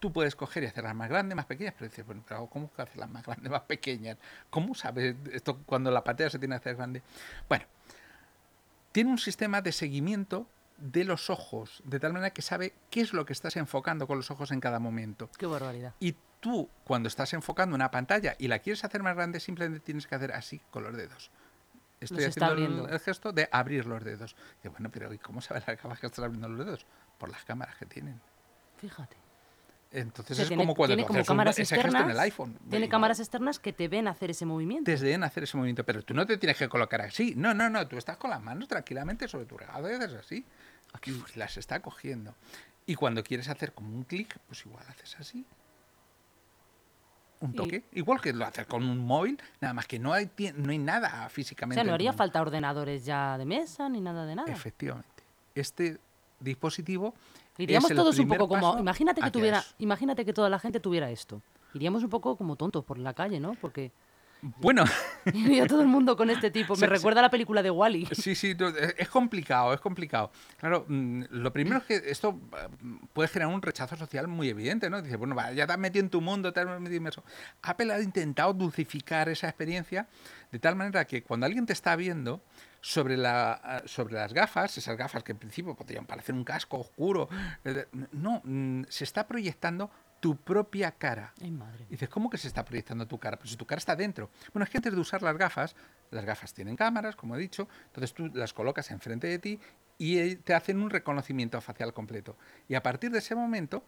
Tú 0.00 0.12
puedes 0.12 0.36
coger 0.36 0.64
y 0.64 0.66
hacerlas 0.66 0.94
más 0.94 1.08
grandes, 1.08 1.34
más 1.34 1.46
pequeñas, 1.46 1.74
pero 1.78 1.88
dices, 1.88 2.04
bueno, 2.04 2.22
pero 2.28 2.46
¿cómo 2.46 2.70
hacerlas 2.76 3.08
más 3.08 3.24
grandes, 3.24 3.50
más 3.50 3.62
pequeñas? 3.62 4.18
¿Cómo 4.50 4.74
sabes 4.74 5.16
esto 5.32 5.56
cuando 5.64 5.90
la 5.90 6.04
pantalla 6.04 6.28
se 6.28 6.38
tiene 6.38 6.56
que 6.56 6.58
hacer 6.58 6.76
grande? 6.76 7.02
Bueno, 7.48 7.64
tiene 8.92 9.10
un 9.10 9.18
sistema 9.18 9.62
de 9.62 9.72
seguimiento 9.72 10.46
de 10.78 11.04
los 11.04 11.30
ojos, 11.30 11.82
de 11.84 12.00
tal 12.00 12.12
manera 12.12 12.30
que 12.30 12.42
sabe 12.42 12.74
qué 12.90 13.02
es 13.02 13.12
lo 13.12 13.26
que 13.26 13.32
estás 13.32 13.56
enfocando 13.56 14.06
con 14.06 14.16
los 14.16 14.30
ojos 14.30 14.50
en 14.50 14.60
cada 14.60 14.78
momento. 14.78 15.30
Qué 15.38 15.46
barbaridad. 15.46 15.94
Y 16.00 16.16
tú, 16.40 16.68
cuando 16.84 17.08
estás 17.08 17.32
enfocando 17.34 17.74
una 17.74 17.90
pantalla 17.90 18.34
y 18.38 18.48
la 18.48 18.60
quieres 18.60 18.84
hacer 18.84 19.02
más 19.02 19.14
grande, 19.14 19.40
simplemente 19.40 19.80
tienes 19.80 20.06
que 20.06 20.14
hacer 20.14 20.32
así 20.32 20.60
con 20.70 20.82
los 20.82 20.96
dedos. 20.96 21.30
Estoy 22.00 22.24
Los 22.24 22.36
haciendo 22.38 22.88
el 22.88 22.98
gesto 23.00 23.32
de 23.32 23.48
abrir 23.52 23.84
los 23.84 24.02
dedos. 24.02 24.34
Y 24.64 24.68
bueno, 24.68 24.90
pero 24.90 25.12
¿y 25.12 25.18
cómo 25.18 25.42
sabe 25.42 25.62
la 25.66 25.76
cámara 25.76 26.00
que 26.00 26.06
estás 26.06 26.24
abriendo 26.24 26.48
los 26.48 26.64
dedos? 26.64 26.86
Por 27.18 27.28
las 27.28 27.44
cámaras 27.44 27.76
que 27.76 27.84
tienen. 27.84 28.18
Fíjate. 28.78 29.16
Entonces 29.92 30.32
O 30.32 30.34
sea, 30.36 30.42
es 30.44 30.48
tiene, 30.48 30.62
como 30.62 30.74
cuando 30.76 30.94
tiene 30.94 31.06
como 31.06 31.18
un- 31.18 31.24
cámaras 31.24 31.58
ese 31.58 31.74
gesto 31.74 31.88
externas. 31.88 32.04
en 32.04 32.10
el 32.16 32.20
iPhone. 32.20 32.56
Tiene 32.70 32.86
Y 32.86 32.88
cámaras 32.88 33.18
externas 33.18 33.58
que 33.58 33.72
te 33.72 33.88
ven 33.88 34.06
hacer 34.06 34.30
ese 34.30 34.46
movimiento. 34.46 34.88
Desde 34.88 35.12
en 35.12 35.24
hacer 35.24 35.42
ese 35.42 35.56
movimiento, 35.56 35.84
pero 35.84 36.02
tú 36.02 36.14
no 36.14 36.24
te 36.26 36.36
tienes 36.38 36.56
que 36.56 36.68
colocar 36.68 37.00
así. 37.00 37.34
No, 37.36 37.54
no, 37.54 37.68
no, 37.68 37.86
tú 37.88 37.96
estás 37.98 38.16
con 38.16 38.30
las 38.30 38.40
manos 38.40 38.68
tranquilamente 38.68 39.26
sobre 39.26 39.46
tu 39.46 39.58
regalo 39.58 39.90
y 39.90 39.94
haces 39.94 40.14
así. 40.14 40.46
Y 41.06 41.38
las 41.38 41.56
está 41.56 41.80
cogiendo. 41.80 42.34
Y 42.86 42.94
cuando 42.94 43.24
quieres 43.24 43.48
hacer 43.48 43.72
como 43.72 43.94
un 43.94 44.04
clic, 44.04 44.38
pues 44.46 44.64
igual 44.64 44.84
haces 44.88 45.16
así. 45.18 45.44
Un 47.40 47.50
Y- 47.52 47.56
toque. 47.56 47.84
Igual 47.92 48.20
que 48.20 48.32
lo 48.32 48.44
haces 48.46 48.66
con 48.66 48.84
un 48.84 48.98
móvil, 48.98 49.40
nada 49.60 49.72
más 49.74 49.86
que 49.86 49.98
no 49.98 50.12
hay, 50.12 50.30
no 50.56 50.70
hay 50.72 50.78
nada 50.78 51.26
O 51.26 51.30
físicamente. 51.30 51.80
sea, 51.80 51.84
no 51.88 51.94
haría 51.94 52.12
falta 52.12 52.40
ordenadores 52.40 53.04
ya 53.04 53.38
de 53.38 53.44
mesa 53.46 53.88
ni 53.88 54.00
nada 54.00 54.26
de 54.26 54.34
nada. 54.36 54.52
Efectivamente. 54.52 55.08
Este 55.54 55.98
dispositivo. 56.38 57.14
Iríamos 57.60 57.92
todos 57.94 58.18
un 58.18 58.28
poco 58.28 58.48
como. 58.48 58.78
Imagínate 58.78 59.20
que 59.20 59.30
tuviera, 59.30 59.58
eso. 59.58 59.74
imagínate 59.78 60.24
que 60.24 60.32
toda 60.32 60.48
la 60.48 60.58
gente 60.58 60.80
tuviera 60.80 61.10
esto. 61.10 61.42
Iríamos 61.74 62.02
un 62.02 62.10
poco 62.10 62.36
como 62.36 62.56
tontos 62.56 62.84
por 62.84 62.98
la 62.98 63.14
calle, 63.14 63.38
¿no? 63.38 63.54
Porque 63.60 63.92
Bueno, 64.42 64.84
iría 65.34 65.66
todo 65.66 65.82
el 65.82 65.86
mundo 65.88 66.16
con 66.16 66.30
este 66.30 66.50
tipo. 66.50 66.74
Me 66.74 66.80
sí. 66.80 66.86
recuerda 66.86 67.20
a 67.20 67.22
la 67.22 67.30
película 67.30 67.62
de 67.62 67.70
Wally. 67.70 68.06
Sí, 68.12 68.34
sí, 68.34 68.54
no, 68.58 68.68
es 68.68 69.08
complicado, 69.08 69.74
es 69.74 69.80
complicado. 69.80 70.30
Claro, 70.56 70.86
mm, 70.88 71.24
lo 71.30 71.52
primero 71.52 71.78
es 71.78 71.84
que 71.84 72.10
esto 72.10 72.38
eh, 72.56 72.68
puede 73.12 73.28
generar 73.28 73.54
un 73.54 73.62
rechazo 73.62 73.96
social 73.96 74.28
muy 74.28 74.48
evidente, 74.48 74.88
¿no? 74.88 75.02
Dice, 75.02 75.16
bueno, 75.16 75.36
ya 75.54 75.66
te 75.66 75.72
has 75.72 75.78
metido 75.78 76.04
en 76.04 76.10
tu 76.10 76.20
mundo, 76.20 76.52
te 76.52 76.60
has 76.60 76.66
metido 76.80 76.96
inmerso. 76.96 77.22
Apple 77.62 77.92
ha 77.92 78.00
intentado 78.00 78.52
dulcificar 78.54 79.28
esa 79.28 79.48
experiencia 79.48 80.08
de 80.50 80.58
tal 80.58 80.74
manera 80.74 81.04
que 81.04 81.22
cuando 81.22 81.46
alguien 81.46 81.66
te 81.66 81.72
está 81.72 81.94
viendo 81.96 82.40
sobre, 82.80 83.16
la, 83.16 83.52
ah, 83.52 83.82
sobre 83.86 84.14
las 84.14 84.32
gafas, 84.32 84.76
esas 84.78 84.96
gafas 84.96 85.22
que 85.22 85.32
en 85.32 85.38
principio 85.38 85.74
podrían 85.74 86.06
parecer 86.06 86.34
un 86.34 86.44
casco 86.44 86.78
oscuro, 86.78 87.28
no, 88.12 88.40
mm, 88.44 88.84
se 88.88 89.04
está 89.04 89.26
proyectando 89.26 89.90
tu 90.20 90.36
propia 90.36 90.92
cara. 90.92 91.32
Ay, 91.40 91.50
madre. 91.50 91.86
Y 91.88 91.92
dices, 91.92 92.08
¿cómo 92.08 92.28
que 92.28 92.38
se 92.38 92.48
está 92.48 92.64
proyectando 92.64 93.06
tu 93.06 93.18
cara? 93.18 93.38
Pues 93.38 93.50
si 93.50 93.56
tu 93.56 93.66
cara 93.66 93.78
está 93.78 93.96
dentro. 93.96 94.30
Bueno, 94.52 94.64
es 94.64 94.70
que 94.70 94.78
antes 94.78 94.94
de 94.94 95.00
usar 95.00 95.22
las 95.22 95.36
gafas, 95.36 95.74
las 96.10 96.24
gafas 96.24 96.52
tienen 96.52 96.76
cámaras, 96.76 97.16
como 97.16 97.36
he 97.36 97.38
dicho, 97.38 97.68
entonces 97.86 98.12
tú 98.12 98.30
las 98.34 98.52
colocas 98.52 98.90
enfrente 98.90 99.26
de 99.26 99.38
ti 99.38 99.58
y 99.98 100.18
eh, 100.18 100.36
te 100.36 100.54
hacen 100.54 100.80
un 100.80 100.90
reconocimiento 100.90 101.60
facial 101.60 101.94
completo. 101.94 102.36
Y 102.68 102.74
a 102.74 102.82
partir 102.82 103.10
de 103.10 103.18
ese 103.18 103.34
momento, 103.34 103.82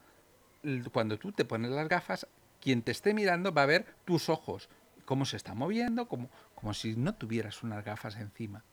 cuando 0.93 1.19
tú 1.19 1.33
te 1.33 1.45
pones 1.45 1.71
las 1.71 1.89
gafas, 1.89 2.27
quien 2.61 2.83
te 2.83 2.93
esté 2.93 3.13
mirando 3.13 3.53
va 3.53 3.63
a 3.63 3.67
ver 3.67 3.87
tus 4.05 4.29
ojos, 4.29 4.71
cómo 5.05 5.27
se 5.27 5.37
está 5.37 5.55
moviendo, 5.55 6.09
como, 6.09 6.31
como 6.55 6.73
si 6.73 6.97
no 6.97 7.15
tuvieras 7.15 7.63
unas 7.63 7.85
gafas 7.85 8.17
encima. 8.17 8.65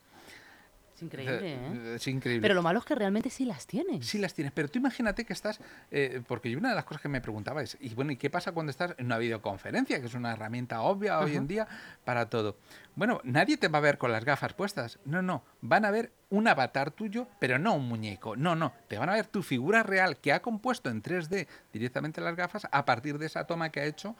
Es 1.00 1.02
increíble, 1.02 1.40
¿eh? 1.54 1.94
Es 1.96 2.06
increíble. 2.06 2.42
Pero 2.42 2.54
lo 2.54 2.62
malo 2.62 2.78
es 2.80 2.84
que 2.84 2.94
realmente 2.94 3.30
sí 3.30 3.44
las 3.44 3.66
tienes. 3.66 4.06
Sí 4.06 4.18
las 4.18 4.34
tienes, 4.34 4.52
pero 4.52 4.68
tú 4.68 4.78
imagínate 4.78 5.24
que 5.24 5.32
estás, 5.32 5.60
eh, 5.90 6.20
porque 6.26 6.50
yo 6.50 6.58
una 6.58 6.70
de 6.70 6.74
las 6.74 6.84
cosas 6.84 7.00
que 7.00 7.08
me 7.08 7.20
preguntaba 7.20 7.62
es, 7.62 7.78
y 7.80 7.94
bueno, 7.94 8.12
¿y 8.12 8.16
qué 8.16 8.28
pasa 8.28 8.52
cuando 8.52 8.70
estás 8.70 8.94
en 8.98 9.06
una 9.06 9.18
videoconferencia, 9.18 10.00
que 10.00 10.06
es 10.06 10.14
una 10.14 10.32
herramienta 10.32 10.82
obvia 10.82 11.18
hoy 11.20 11.36
en 11.36 11.46
día 11.46 11.66
para 12.04 12.28
todo? 12.28 12.56
Bueno, 12.96 13.20
nadie 13.24 13.56
te 13.56 13.68
va 13.68 13.78
a 13.78 13.82
ver 13.82 13.96
con 13.96 14.12
las 14.12 14.24
gafas 14.24 14.52
puestas, 14.52 14.98
no, 15.04 15.22
no, 15.22 15.42
van 15.62 15.84
a 15.84 15.90
ver 15.90 16.12
un 16.28 16.46
avatar 16.46 16.90
tuyo, 16.90 17.28
pero 17.38 17.58
no 17.58 17.74
un 17.74 17.88
muñeco, 17.88 18.36
no, 18.36 18.54
no, 18.54 18.74
te 18.88 18.98
van 18.98 19.08
a 19.08 19.14
ver 19.14 19.26
tu 19.26 19.42
figura 19.42 19.82
real 19.82 20.18
que 20.18 20.32
ha 20.32 20.42
compuesto 20.42 20.90
en 20.90 21.02
3D 21.02 21.46
directamente 21.72 22.20
las 22.20 22.36
gafas 22.36 22.68
a 22.70 22.84
partir 22.84 23.18
de 23.18 23.26
esa 23.26 23.46
toma 23.46 23.70
que 23.70 23.80
ha 23.80 23.84
hecho 23.84 24.16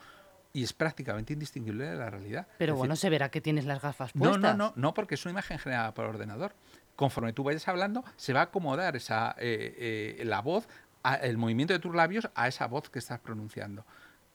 y 0.53 0.63
es 0.63 0.73
prácticamente 0.73 1.33
indistinguible 1.33 1.85
de 1.85 1.95
la 1.95 2.09
realidad. 2.09 2.47
Pero 2.57 2.73
Es 2.73 2.77
bueno, 2.79 2.93
decir, 2.93 3.01
se 3.01 3.09
verá 3.09 3.29
que 3.29 3.41
tienes 3.41 3.65
las 3.65 3.81
gafas 3.81 4.13
no, 4.15 4.21
puestas. 4.31 4.57
no, 4.57 4.69
no, 4.69 4.73
no, 4.75 4.93
porque 4.93 5.15
es 5.15 5.25
una 5.25 5.31
imagen 5.31 5.59
generada 5.59 5.93
por 5.93 6.05
ordenador. 6.05 6.53
Conforme 6.95 7.33
tú 7.33 7.43
vayas 7.43 7.67
hablando, 7.67 8.03
se 8.17 8.33
va 8.33 8.41
a 8.41 8.43
acomodar 8.43 8.95
esa, 8.95 9.35
eh, 9.39 10.17
eh, 10.19 10.25
la 10.25 10.41
voz, 10.41 10.67
a- 11.03 11.15
el 11.15 11.37
movimiento 11.37 11.73
de 11.73 11.79
tus 11.79 11.95
labios 11.95 12.29
a 12.35 12.47
esa 12.47 12.67
voz 12.67 12.89
que 12.89 12.99
estás 12.99 13.19
pronunciando. 13.19 13.85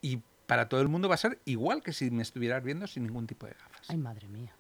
Y 0.01 0.21
para 0.47 0.69
todo 0.69 0.81
el 0.81 0.89
mundo 0.89 1.09
va 1.09 1.15
a 1.17 1.19
ser 1.19 1.39
igual 1.45 1.83
que 1.83 1.93
si 1.93 2.11
me 2.11 2.23
estuvieras 2.23 2.63
viendo 2.63 2.87
sin 2.87 3.03
ningún 3.05 3.27
tipo 3.27 3.47
de 3.47 3.53
gafas. 3.53 3.91
Ay, 3.91 3.99
madre 3.99 4.27
mía. 4.29 4.53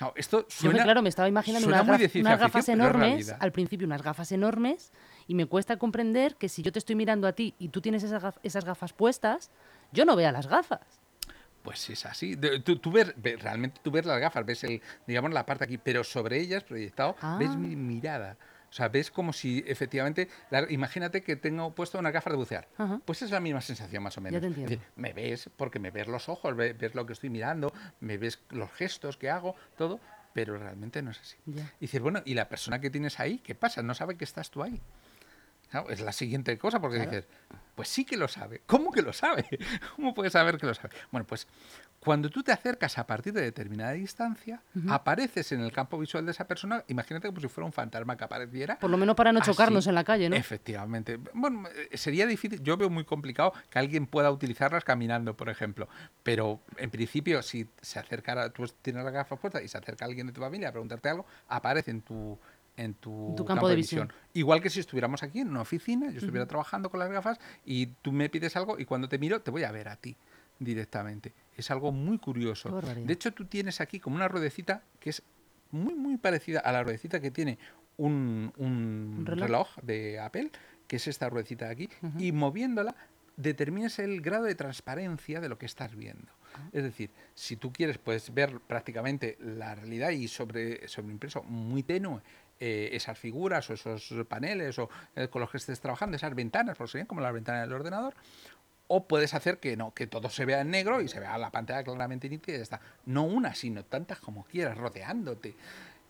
No, 0.00 0.12
esto 0.16 0.42
Yo, 0.42 0.46
suena, 0.48 0.78
me, 0.78 0.82
claro, 0.84 1.02
me 1.02 1.08
estaba 1.08 1.28
imaginando 1.28 1.66
unas, 1.66 1.84
gaf- 1.86 2.12
de 2.12 2.20
unas 2.20 2.38
gafas 2.38 2.68
enormes, 2.68 3.34
al 3.40 3.50
principio 3.50 3.84
unas 3.84 4.02
gafas 4.02 4.30
enormes, 4.30 4.92
y 5.26 5.34
me 5.34 5.46
cuesta 5.46 5.76
comprender 5.76 6.36
que 6.36 6.48
si 6.48 6.62
yo 6.62 6.70
te 6.70 6.78
estoy 6.78 6.94
mirando 6.94 7.26
a 7.26 7.32
ti 7.32 7.54
y 7.58 7.70
tú 7.70 7.80
tienes 7.80 8.04
esas, 8.04 8.22
gaf- 8.22 8.38
esas 8.44 8.64
gafas 8.64 8.92
puestas, 8.92 9.50
yo 9.92 10.04
no 10.04 10.16
vea 10.16 10.32
las 10.32 10.46
gafas. 10.46 10.80
Pues 11.62 11.90
es 11.90 12.06
así. 12.06 12.36
Tú, 12.64 12.78
tú 12.78 12.90
ves, 12.92 13.12
ve- 13.16 13.36
realmente 13.36 13.80
tú 13.82 13.90
ves 13.90 14.06
las 14.06 14.18
gafas, 14.20 14.46
ves 14.46 14.64
el, 14.64 14.80
digamos, 15.06 15.32
la 15.32 15.44
parte 15.44 15.64
aquí, 15.64 15.76
pero 15.76 16.02
sobre 16.04 16.38
ellas, 16.40 16.64
proyectado, 16.64 17.14
ves 17.38 17.50
Ah. 17.50 17.56
mi 17.56 17.76
mirada. 17.76 18.36
O 18.70 18.72
sea, 18.72 18.88
ves 18.88 19.10
como 19.10 19.32
si 19.32 19.64
efectivamente, 19.66 20.28
la- 20.50 20.70
imagínate 20.70 21.22
que 21.22 21.36
tengo 21.36 21.74
puesto 21.74 21.98
unas 21.98 22.12
gafas 22.12 22.32
de 22.32 22.36
bucear. 22.36 22.68
Ajá. 22.78 23.00
Pues 23.04 23.22
es 23.22 23.30
la 23.30 23.40
misma 23.40 23.60
sensación 23.60 24.02
más 24.02 24.16
o 24.18 24.20
menos. 24.20 24.40
te 24.40 24.46
Es 24.46 24.50
entiendo. 24.50 24.70
decir, 24.70 24.86
me 24.96 25.12
ves 25.12 25.50
porque 25.56 25.78
me 25.78 25.90
ves 25.90 26.06
los 26.06 26.28
ojos, 26.28 26.54
ve- 26.54 26.74
ves 26.74 26.94
lo 26.94 27.04
que 27.06 27.12
estoy 27.14 27.30
mirando, 27.30 27.72
me 28.00 28.18
ves 28.18 28.40
los 28.50 28.70
gestos 28.72 29.16
que 29.16 29.28
hago, 29.30 29.54
todo, 29.76 30.00
pero 30.34 30.56
realmente 30.58 31.02
no 31.02 31.10
es 31.10 31.20
así. 31.20 31.36
Ya. 31.46 31.62
Y 31.80 31.86
dices, 31.86 32.00
bueno, 32.00 32.22
¿y 32.24 32.34
la 32.34 32.48
persona 32.48 32.80
que 32.80 32.90
tienes 32.90 33.18
ahí? 33.20 33.38
¿Qué 33.38 33.54
pasa? 33.54 33.82
No 33.82 33.94
sabe 33.94 34.16
que 34.16 34.24
estás 34.24 34.50
tú 34.50 34.62
ahí. 34.62 34.80
Es 35.88 36.00
la 36.00 36.12
siguiente 36.12 36.56
cosa, 36.58 36.80
porque 36.80 36.96
Claro. 36.96 37.10
dices, 37.10 37.28
pues 37.74 37.88
sí 37.88 38.04
que 38.04 38.16
lo 38.16 38.26
sabe. 38.26 38.62
¿Cómo 38.66 38.90
que 38.90 39.02
lo 39.02 39.12
sabe? 39.12 39.46
¿Cómo 39.96 40.14
puedes 40.14 40.32
saber 40.32 40.56
que 40.58 40.66
lo 40.66 40.74
sabe? 40.74 40.90
Bueno, 41.12 41.26
pues 41.26 41.46
cuando 42.00 42.30
tú 42.30 42.42
te 42.42 42.52
acercas 42.52 42.96
a 42.98 43.06
partir 43.06 43.32
de 43.32 43.42
determinada 43.42 43.92
distancia, 43.92 44.62
apareces 44.88 45.52
en 45.52 45.60
el 45.60 45.70
campo 45.72 45.98
visual 45.98 46.24
de 46.24 46.30
esa 46.30 46.46
persona, 46.46 46.82
imagínate 46.88 47.28
como 47.28 47.40
si 47.40 47.48
fuera 47.48 47.66
un 47.66 47.72
fantasma 47.72 48.16
que 48.16 48.24
apareciera. 48.24 48.78
Por 48.78 48.88
lo 48.90 48.96
menos 48.96 49.14
para 49.16 49.32
no 49.32 49.40
así. 49.40 49.50
chocarnos 49.50 49.86
en 49.86 49.94
la 49.94 50.04
calle, 50.04 50.28
¿no? 50.30 50.36
Efectivamente. 50.36 51.18
Bueno, 51.34 51.68
eh, 51.90 51.96
sería 51.98 52.26
difícil, 52.26 52.62
yo 52.62 52.76
veo 52.76 52.88
muy 52.88 53.04
complicado 53.04 53.52
que 53.68 53.78
alguien 53.78 54.06
pueda 54.06 54.30
utilizarlas 54.30 54.84
caminando, 54.84 55.36
por 55.36 55.48
ejemplo. 55.48 55.88
Pero 56.22 56.60
en 56.78 56.90
principio, 56.90 57.42
si 57.42 57.68
se 57.82 57.98
acercara, 57.98 58.50
tú 58.50 58.66
tienes 58.80 59.04
las 59.04 59.12
gafas 59.12 59.38
puestas 59.38 59.62
y 59.62 59.68
se 59.68 59.76
acerca 59.78 60.04
alguien 60.04 60.28
de 60.28 60.32
tu 60.32 60.40
familia 60.40 60.68
a 60.68 60.72
preguntarte 60.72 61.08
algo, 61.10 61.26
aparece 61.48 61.90
en 61.90 62.00
tu 62.02 62.38
en 62.78 62.94
tu, 62.94 63.34
tu 63.36 63.44
campo 63.44 63.68
de 63.68 63.74
visión. 63.74 64.12
Igual 64.32 64.62
que 64.62 64.70
si 64.70 64.80
estuviéramos 64.80 65.22
aquí 65.22 65.40
en 65.40 65.48
una 65.48 65.60
oficina, 65.60 66.10
yo 66.10 66.18
estuviera 66.18 66.46
trabajando 66.46 66.90
con 66.90 67.00
las 67.00 67.10
gafas 67.10 67.38
y 67.64 67.86
tú 67.86 68.12
me 68.12 68.28
pides 68.30 68.56
algo 68.56 68.78
y 68.78 68.84
cuando 68.84 69.08
te 69.08 69.18
miro 69.18 69.40
te 69.42 69.50
voy 69.50 69.64
a 69.64 69.72
ver 69.72 69.88
a 69.88 69.96
ti 69.96 70.16
directamente. 70.58 71.34
Es 71.56 71.70
algo 71.70 71.92
muy 71.92 72.18
curioso. 72.18 72.80
De 72.80 73.12
hecho, 73.12 73.32
tú 73.32 73.44
tienes 73.44 73.80
aquí 73.80 74.00
como 74.00 74.16
una 74.16 74.28
ruedecita 74.28 74.82
que 75.00 75.10
es 75.10 75.22
muy, 75.70 75.94
muy 75.94 76.16
parecida 76.16 76.60
a 76.60 76.72
la 76.72 76.82
ruedecita 76.82 77.20
que 77.20 77.30
tiene 77.30 77.58
un, 77.96 78.52
un 78.56 79.16
¿Un 79.18 79.26
reloj? 79.26 79.40
reloj? 79.44 79.68
de 79.82 80.20
Apple, 80.20 80.50
que 80.86 80.96
es 80.96 81.08
esta 81.08 81.28
ruedecita 81.28 81.66
de 81.66 81.72
aquí, 81.72 81.88
y 82.18 82.32
moviéndola 82.32 82.94
determinas 83.36 83.98
el 84.00 84.20
grado 84.20 84.44
de 84.44 84.54
transparencia 84.54 85.40
de 85.40 85.48
lo 85.48 85.58
que 85.58 85.66
estás 85.66 85.94
viendo. 85.94 86.32
Ah. 86.54 86.68
Es 86.72 86.82
decir, 86.82 87.10
si 87.34 87.56
tú 87.56 87.72
quieres, 87.72 87.98
puedes 87.98 88.34
ver 88.34 88.58
prácticamente 88.60 89.36
la 89.40 89.74
realidad 89.74 90.10
y 90.10 90.26
sobre, 90.26 90.88
sobre 90.88 91.12
impreso 91.12 91.42
muy 91.44 91.82
tenue 91.82 92.20
eh, 92.60 92.90
esas 92.92 93.18
figuras 93.18 93.68
o 93.70 93.74
esos 93.74 94.12
paneles 94.28 94.78
o 94.78 94.88
eh, 95.14 95.28
con 95.28 95.40
los 95.40 95.50
que 95.50 95.58
estés 95.58 95.80
trabajando, 95.80 96.16
esas 96.16 96.34
ventanas, 96.34 96.76
porque 96.76 96.92
serían 96.92 97.06
como 97.06 97.20
las 97.20 97.32
ventanas 97.32 97.62
del 97.62 97.72
ordenador, 97.72 98.14
o 98.88 99.06
puedes 99.06 99.34
hacer 99.34 99.58
que 99.58 99.76
no, 99.76 99.92
que 99.94 100.06
todo 100.06 100.30
se 100.30 100.44
vea 100.44 100.62
en 100.62 100.70
negro 100.70 101.00
y 101.02 101.08
se 101.08 101.20
vea 101.20 101.36
la 101.38 101.50
pantalla 101.50 101.84
claramente 101.84 102.28
nítida 102.28 102.56
y 102.56 102.58
ya 102.58 102.62
está. 102.62 102.80
No 103.04 103.24
una, 103.24 103.54
sino 103.54 103.84
tantas 103.84 104.18
como 104.18 104.44
quieras, 104.44 104.76
rodeándote. 104.76 105.54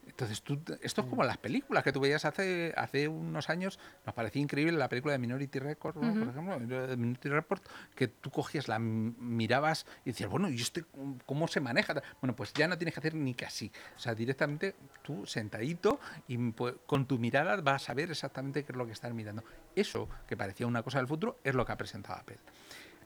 Entonces, 0.09 0.43
tú, 0.43 0.61
esto 0.83 1.03
es 1.03 1.07
como 1.07 1.23
las 1.23 1.39
películas 1.39 1.85
que 1.85 1.93
tú 1.93 2.01
veías 2.01 2.25
hace, 2.25 2.73
hace 2.77 3.09
unos 3.09 3.51
años, 3.51 3.79
nos 4.05 4.15
parecía 4.15 4.43
increíble 4.43 4.77
la 4.77 4.89
película 4.89 5.13
de 5.13 5.19
Minority 5.19 5.59
Report, 5.59 5.97
¿no? 5.97 6.13
por 6.13 6.29
ejemplo, 6.29 6.59
de 6.87 6.97
Minority 6.97 7.29
Report, 7.29 7.65
que 7.95 8.09
tú 8.09 8.31
cogías, 8.31 8.69
la 8.69 8.79
mirabas 8.79 9.87
y 10.05 10.11
decías, 10.11 10.31
bueno, 10.31 10.49
¿y 10.49 10.57
este 10.57 10.85
cómo 11.27 11.49
se 11.49 11.61
maneja? 11.61 11.95
Bueno, 12.21 12.35
pues 12.35 12.53
ya 12.53 12.69
no 12.69 12.77
tienes 12.77 12.95
que 12.95 13.01
hacer 13.01 13.15
ni 13.15 13.35
casi. 13.35 13.71
O 13.97 13.99
sea, 13.99 14.15
directamente 14.15 14.75
tú 15.03 15.27
sentadito 15.27 16.01
y 16.27 16.39
pues, 16.53 16.75
con 16.87 17.07
tu 17.07 17.19
mirada 17.19 17.57
vas 17.61 17.89
a 17.89 17.95
ver 17.95 18.11
exactamente 18.11 18.65
qué 18.65 18.73
es 18.73 18.79
lo 18.79 18.87
que 18.87 18.93
estás 18.93 19.13
mirando. 19.13 19.45
Eso, 19.75 20.09
que 20.27 20.37
parecía 20.37 20.67
una 20.67 20.83
cosa 20.83 20.99
del 20.99 21.07
futuro, 21.07 21.39
es 21.45 21.55
lo 21.55 21.65
que 21.65 21.73
ha 21.73 21.77
presentado 21.77 22.19
Apple. 22.19 22.39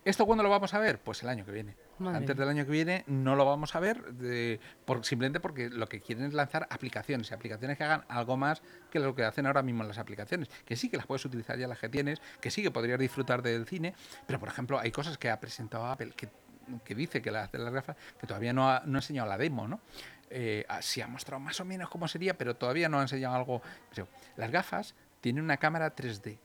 ¿Esto 0.04 0.26
cuándo 0.26 0.42
lo 0.42 0.50
vamos 0.50 0.74
a 0.74 0.80
ver? 0.80 0.98
Pues 0.98 1.22
el 1.22 1.28
año 1.28 1.44
que 1.44 1.52
viene. 1.52 1.76
Madre 2.00 2.18
Antes 2.18 2.36
del 2.36 2.48
año 2.48 2.64
que 2.64 2.72
viene 2.72 3.04
no 3.06 3.36
lo 3.36 3.44
vamos 3.44 3.76
a 3.76 3.80
ver 3.80 4.02
de- 4.14 4.58
por, 4.84 5.04
simplemente 5.04 5.38
porque 5.38 5.70
lo 5.70 5.88
que 5.88 6.00
quieren 6.00 6.24
es 6.24 6.34
lanzar 6.34 6.66
aplicaciones, 6.70 7.30
y 7.30 7.34
aplicaciones 7.34 7.78
que 7.78 7.84
hagan 7.84 8.04
algo 8.08 8.36
más 8.36 8.62
que 8.90 8.98
lo 8.98 9.14
que 9.14 9.22
hacen 9.24 9.46
ahora 9.46 9.62
mismo 9.62 9.84
las 9.84 9.98
aplicaciones, 9.98 10.48
que 10.64 10.74
sí 10.74 10.88
que 10.88 10.96
las 10.96 11.06
puedes 11.06 11.24
utilizar 11.24 11.56
ya 11.56 11.68
las 11.68 11.78
que 11.78 11.88
tienes, 11.88 12.20
que 12.40 12.50
sí 12.50 12.62
que 12.62 12.72
podrías 12.72 12.98
disfrutar 12.98 13.42
del 13.42 13.64
cine, 13.66 13.94
pero 14.26 14.40
por 14.40 14.48
ejemplo 14.48 14.80
hay 14.80 14.90
cosas 14.90 15.18
que 15.18 15.30
ha 15.30 15.38
presentado 15.38 15.86
Apple 15.86 16.12
que, 16.16 16.28
que 16.84 16.94
dice 16.96 17.22
que 17.22 17.30
las 17.30 17.52
de 17.52 17.58
las 17.60 17.72
gafas, 17.72 17.96
que 18.20 18.26
todavía 18.26 18.52
no 18.52 18.68
ha, 18.70 18.82
no 18.84 18.98
ha 18.98 19.00
enseñado 19.00 19.28
la 19.28 19.38
demo, 19.38 19.68
¿no? 19.68 19.80
Eh, 20.30 20.64
ah, 20.68 20.82
sí 20.82 21.00
ha 21.00 21.06
mostrado 21.06 21.38
más 21.40 21.60
o 21.60 21.64
menos 21.64 21.88
cómo 21.90 22.08
sería, 22.08 22.36
pero 22.36 22.56
todavía 22.56 22.88
no 22.88 22.98
ha 22.98 23.02
enseñado 23.02 23.34
algo. 23.36 23.62
Pero 23.94 24.08
las 24.36 24.50
gafas 24.50 24.94
tienen 25.20 25.44
una 25.44 25.58
cámara 25.58 25.94
3D. 25.94 26.38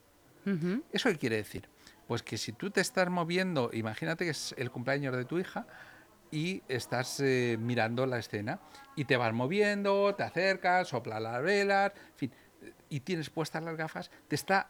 Ujú. 0.46 0.84
¿Eso 0.92 1.10
qué 1.10 1.18
quiere 1.18 1.38
decir? 1.38 1.68
Pues 2.08 2.24
que 2.24 2.38
si 2.38 2.54
tú 2.54 2.72
te 2.72 2.82
estás 2.82 3.10
moviendo, 3.10 3.70
imagínate 3.74 4.26
que 4.26 4.32
es 4.32 4.56
el 4.58 4.72
cumpleaños 4.72 5.16
de 5.16 5.26
tu 5.26 5.40
hija 5.40 5.68
y 6.32 6.64
estás 6.68 7.20
eh, 7.20 7.58
mirando 7.60 8.06
la 8.06 8.20
escena 8.20 8.60
y 8.96 9.06
te 9.06 9.18
vas 9.18 9.34
moviendo, 9.34 10.16
te 10.16 10.24
acercas, 10.24 10.90
sopla 10.90 11.20
las 11.20 11.42
velas, 11.42 11.92
fin, 12.16 12.32
y 12.90 13.02
tienes 13.02 13.30
puestas 13.30 13.64
las 13.64 13.76
gafas, 13.76 14.10
te 14.28 14.36
está 14.36 14.70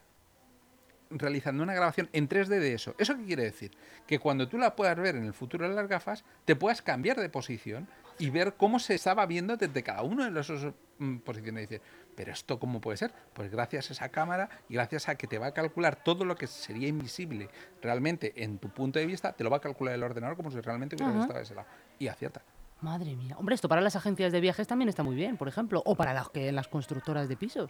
realizando 1.10 1.64
una 1.64 1.74
grabación 1.74 2.10
en 2.14 2.28
3D 2.28 2.60
de 2.60 2.74
eso. 2.74 2.96
¿Eso 2.98 3.16
qué 3.16 3.26
quiere 3.26 3.44
decir? 3.44 3.72
Que 4.06 4.20
cuando 4.20 4.48
tú 4.48 4.58
la 4.58 4.76
puedas 4.76 4.98
ver 4.98 5.16
en 5.16 5.24
el 5.24 5.34
futuro 5.34 5.66
en 5.66 5.76
las 5.76 5.88
gafas, 5.88 6.24
te 6.46 6.56
puedas 6.56 6.82
cambiar 6.82 7.20
de 7.20 7.30
posición 7.30 7.88
y 8.20 8.30
ver 8.30 8.56
cómo 8.56 8.80
se 8.80 8.96
estaba 8.96 9.26
viendo 9.26 9.58
desde 9.58 9.84
cada 9.84 10.02
uno 10.02 10.24
de 10.24 10.32
las 10.32 10.50
mm, 10.98 11.18
posiciones. 11.18 11.70
Pero 12.18 12.32
esto 12.32 12.60
cómo 12.60 12.82
puede 12.82 12.98
ser? 12.98 13.14
Pues 13.34 13.52
gracias 13.52 13.92
a 13.92 13.94
esa 13.94 14.10
cámara 14.10 14.50
y 14.68 14.74
gracias 14.74 15.08
a 15.08 15.16
que 15.16 15.28
te 15.28 15.38
va 15.38 15.48
a 15.48 15.52
calcular 15.54 16.04
todo 16.04 16.26
lo 16.26 16.36
que 16.36 16.48
sería 16.48 16.88
invisible 16.88 17.48
realmente 17.80 18.34
en 18.44 18.58
tu 18.58 18.70
punto 18.70 18.98
de 18.98 19.06
vista, 19.06 19.34
te 19.34 19.44
lo 19.44 19.52
va 19.52 19.58
a 19.58 19.62
calcular 19.62 19.94
el 19.94 20.02
ordenador 20.02 20.36
como 20.36 20.50
si 20.50 20.60
realmente 20.60 20.96
hubieras 20.96 21.22
estado 21.22 21.38
de 21.38 21.44
ese 21.44 21.54
lado. 21.54 21.68
Y 22.00 22.08
acierta. 22.08 22.42
Madre 22.82 23.16
mía. 23.16 23.36
Hombre, 23.38 23.54
esto 23.54 23.70
para 23.70 23.82
las 23.82 23.96
agencias 23.96 24.32
de 24.32 24.42
viajes 24.42 24.68
también 24.68 24.90
está 24.90 25.04
muy 25.04 25.16
bien, 25.16 25.38
por 25.38 25.48
ejemplo. 25.48 25.84
O 25.86 25.96
para 25.96 26.14
las, 26.14 26.30
que, 26.30 26.52
las 26.52 26.68
constructoras 26.68 27.30
de 27.30 27.38
pisos. 27.38 27.70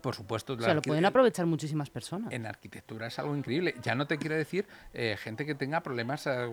Por 0.00 0.14
supuesto, 0.14 0.52
O 0.52 0.60
sea, 0.60 0.74
lo 0.74 0.82
pueden 0.82 1.04
aprovechar 1.04 1.46
muchísimas 1.46 1.90
personas. 1.90 2.32
En 2.32 2.46
arquitectura 2.46 3.08
es 3.08 3.18
algo 3.18 3.36
increíble. 3.36 3.74
Ya 3.82 3.96
no 3.96 4.06
te 4.06 4.18
quiero 4.18 4.36
decir 4.36 4.68
eh, 4.92 5.16
gente 5.18 5.44
que 5.44 5.56
tenga 5.56 5.82
problemas, 5.82 6.26
eh, 6.28 6.48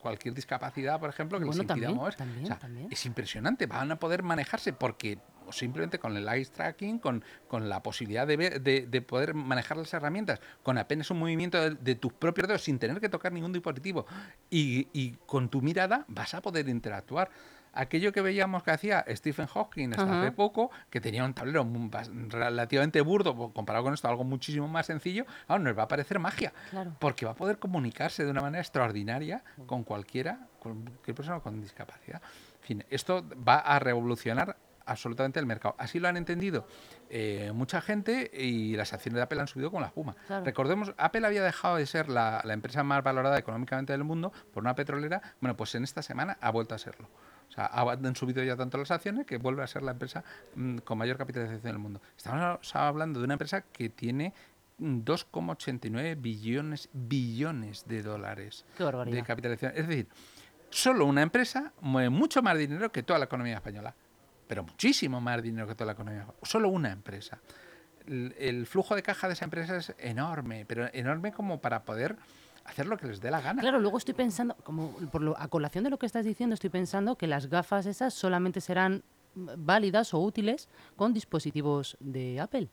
cualquier 0.00 0.34
discapacidad, 0.34 0.98
por 0.98 1.08
ejemplo, 1.08 1.38
que 1.38 1.44
Bueno, 1.44 1.62
les 1.62 1.70
impida 1.70 1.90
moverse. 1.92 2.18
también, 2.18 2.44
O 2.44 2.46
sea, 2.48 2.58
también. 2.58 2.88
Es 2.90 3.06
impresionante. 3.06 3.66
Van 3.66 3.92
a 3.92 3.96
poder 3.96 4.24
manejarse 4.24 4.72
porque 4.72 5.18
simplemente 5.52 5.98
con 5.98 6.16
el 6.16 6.28
eye 6.28 6.46
tracking, 6.46 6.98
con, 6.98 7.22
con 7.48 7.68
la 7.68 7.82
posibilidad 7.82 8.26
de, 8.26 8.36
ver- 8.36 8.60
de, 8.62 8.86
de 8.86 9.02
poder 9.02 9.34
manejar 9.34 9.76
las 9.76 9.92
herramientas, 9.94 10.40
con 10.62 10.78
apenas 10.78 11.10
un 11.10 11.18
movimiento 11.18 11.60
de, 11.60 11.70
de 11.76 11.94
tus 11.94 12.12
propios 12.12 12.48
dedos 12.48 12.62
sin 12.62 12.78
tener 12.78 13.00
que 13.00 13.08
tocar 13.08 13.32
ningún 13.32 13.52
dispositivo 13.52 14.06
y, 14.50 14.88
y 14.92 15.12
con 15.26 15.48
tu 15.48 15.60
mirada 15.62 16.04
vas 16.08 16.34
a 16.34 16.40
poder 16.40 16.68
interactuar. 16.68 17.30
aquello 17.74 18.12
que 18.12 18.20
veíamos 18.20 18.62
que 18.62 18.70
hacía 18.70 19.02
Stephen 19.08 19.46
Hawking 19.46 19.90
hasta 19.90 20.04
hace 20.20 20.32
poco, 20.32 20.70
que 20.90 21.00
tenía 21.00 21.24
un 21.24 21.32
tablero 21.32 21.66
relativamente 22.28 23.00
burdo 23.00 23.52
comparado 23.52 23.84
con 23.84 23.94
esto, 23.94 24.08
algo 24.08 24.24
muchísimo 24.24 24.68
más 24.68 24.86
sencillo, 24.86 25.24
ahora 25.48 25.64
nos 25.64 25.78
va 25.78 25.84
a 25.84 25.88
parecer 25.88 26.18
magia, 26.18 26.52
porque 26.98 27.24
va 27.24 27.32
a 27.32 27.34
poder 27.34 27.58
comunicarse 27.58 28.24
de 28.24 28.30
una 28.30 28.42
manera 28.42 28.60
extraordinaria 28.60 29.42
con 29.66 29.84
cualquiera, 29.84 30.48
con 30.60 30.82
cualquier 30.84 31.14
persona 31.16 31.40
con 31.40 31.60
discapacidad. 31.60 32.20
En 32.60 32.66
fin, 32.66 32.84
esto 32.90 33.24
va 33.48 33.56
a 33.58 33.78
revolucionar 33.78 34.56
absolutamente 34.86 35.40
el 35.40 35.46
mercado. 35.46 35.74
Así 35.78 35.98
lo 35.98 36.08
han 36.08 36.16
entendido 36.16 36.66
eh, 37.10 37.52
mucha 37.54 37.80
gente 37.80 38.30
y 38.32 38.76
las 38.76 38.92
acciones 38.92 39.16
de 39.16 39.22
Apple 39.22 39.40
han 39.40 39.48
subido 39.48 39.70
con 39.70 39.80
la 39.80 39.88
espuma. 39.88 40.16
Recordemos, 40.44 40.94
Apple 40.96 41.26
había 41.26 41.42
dejado 41.42 41.76
de 41.76 41.86
ser 41.86 42.08
la, 42.08 42.40
la, 42.44 42.52
empresa 42.52 42.82
más 42.82 43.02
valorada 43.02 43.38
económicamente 43.38 43.92
del 43.92 44.04
mundo 44.04 44.32
por 44.52 44.62
una 44.62 44.74
petrolera. 44.74 45.22
Bueno, 45.40 45.56
pues 45.56 45.74
en 45.74 45.84
esta 45.84 46.02
semana 46.02 46.38
ha 46.40 46.50
vuelto 46.50 46.74
a 46.74 46.78
serlo. 46.78 47.08
O 47.48 47.54
sea, 47.54 47.66
han 47.66 48.16
subido 48.16 48.42
ya 48.42 48.56
tanto 48.56 48.78
las 48.78 48.90
acciones 48.90 49.26
que 49.26 49.36
vuelve 49.36 49.62
a 49.62 49.66
ser 49.66 49.82
la 49.82 49.90
empresa 49.90 50.24
mm, 50.54 50.78
con 50.78 50.96
mayor 50.96 51.18
capitalización 51.18 51.62
del 51.62 51.78
mundo. 51.78 52.00
Estamos 52.16 52.74
hablando 52.74 53.20
de 53.20 53.24
una 53.24 53.34
empresa 53.34 53.60
que 53.60 53.90
tiene 53.90 54.32
2,89 54.78 56.20
billones, 56.20 56.88
billones 56.92 57.86
de 57.86 58.02
dólares 58.02 58.64
de 58.78 59.22
capitalización. 59.22 59.72
Es 59.76 59.86
decir, 59.86 60.08
solo 60.70 61.04
una 61.04 61.20
empresa 61.20 61.72
mueve 61.82 62.08
mucho 62.08 62.42
más 62.42 62.56
dinero 62.56 62.90
que 62.90 63.02
toda 63.02 63.18
la 63.18 63.26
economía 63.26 63.56
española. 63.56 63.94
Pero 64.52 64.64
muchísimo 64.64 65.18
más 65.18 65.42
dinero 65.42 65.66
que 65.66 65.74
toda 65.74 65.86
la 65.86 65.92
economía. 65.92 66.26
Solo 66.42 66.68
una 66.68 66.92
empresa. 66.92 67.38
el 68.06 68.66
flujo 68.66 68.94
de 68.94 69.02
caja 69.02 69.26
de 69.26 69.32
esa 69.32 69.46
empresa 69.46 69.78
es 69.78 69.94
enorme, 69.96 70.66
pero 70.66 70.90
enorme 70.92 71.32
como 71.32 71.62
para 71.62 71.84
poder 71.84 72.18
hacer 72.66 72.86
lo 72.86 72.98
que 72.98 73.06
les 73.06 73.22
dé 73.22 73.30
la 73.30 73.40
gana. 73.40 73.62
Claro, 73.62 73.80
luego 73.80 73.96
estoy 73.96 74.12
pensando, 74.12 74.54
como 74.62 74.92
por 75.10 75.22
lo, 75.22 75.38
a 75.38 75.48
colación 75.48 75.84
de 75.84 75.88
lo 75.88 75.98
que 75.98 76.04
estás 76.04 76.26
diciendo, 76.26 76.52
estoy 76.52 76.68
pensando 76.68 77.16
que 77.16 77.26
las 77.28 77.46
gafas 77.46 77.86
esas 77.86 78.12
solamente 78.12 78.60
serán 78.60 79.04
válidas 79.34 80.12
o 80.12 80.20
útiles 80.20 80.68
con 80.96 81.14
dispositivos 81.14 81.96
de 81.98 82.38
Apple. 82.38 82.68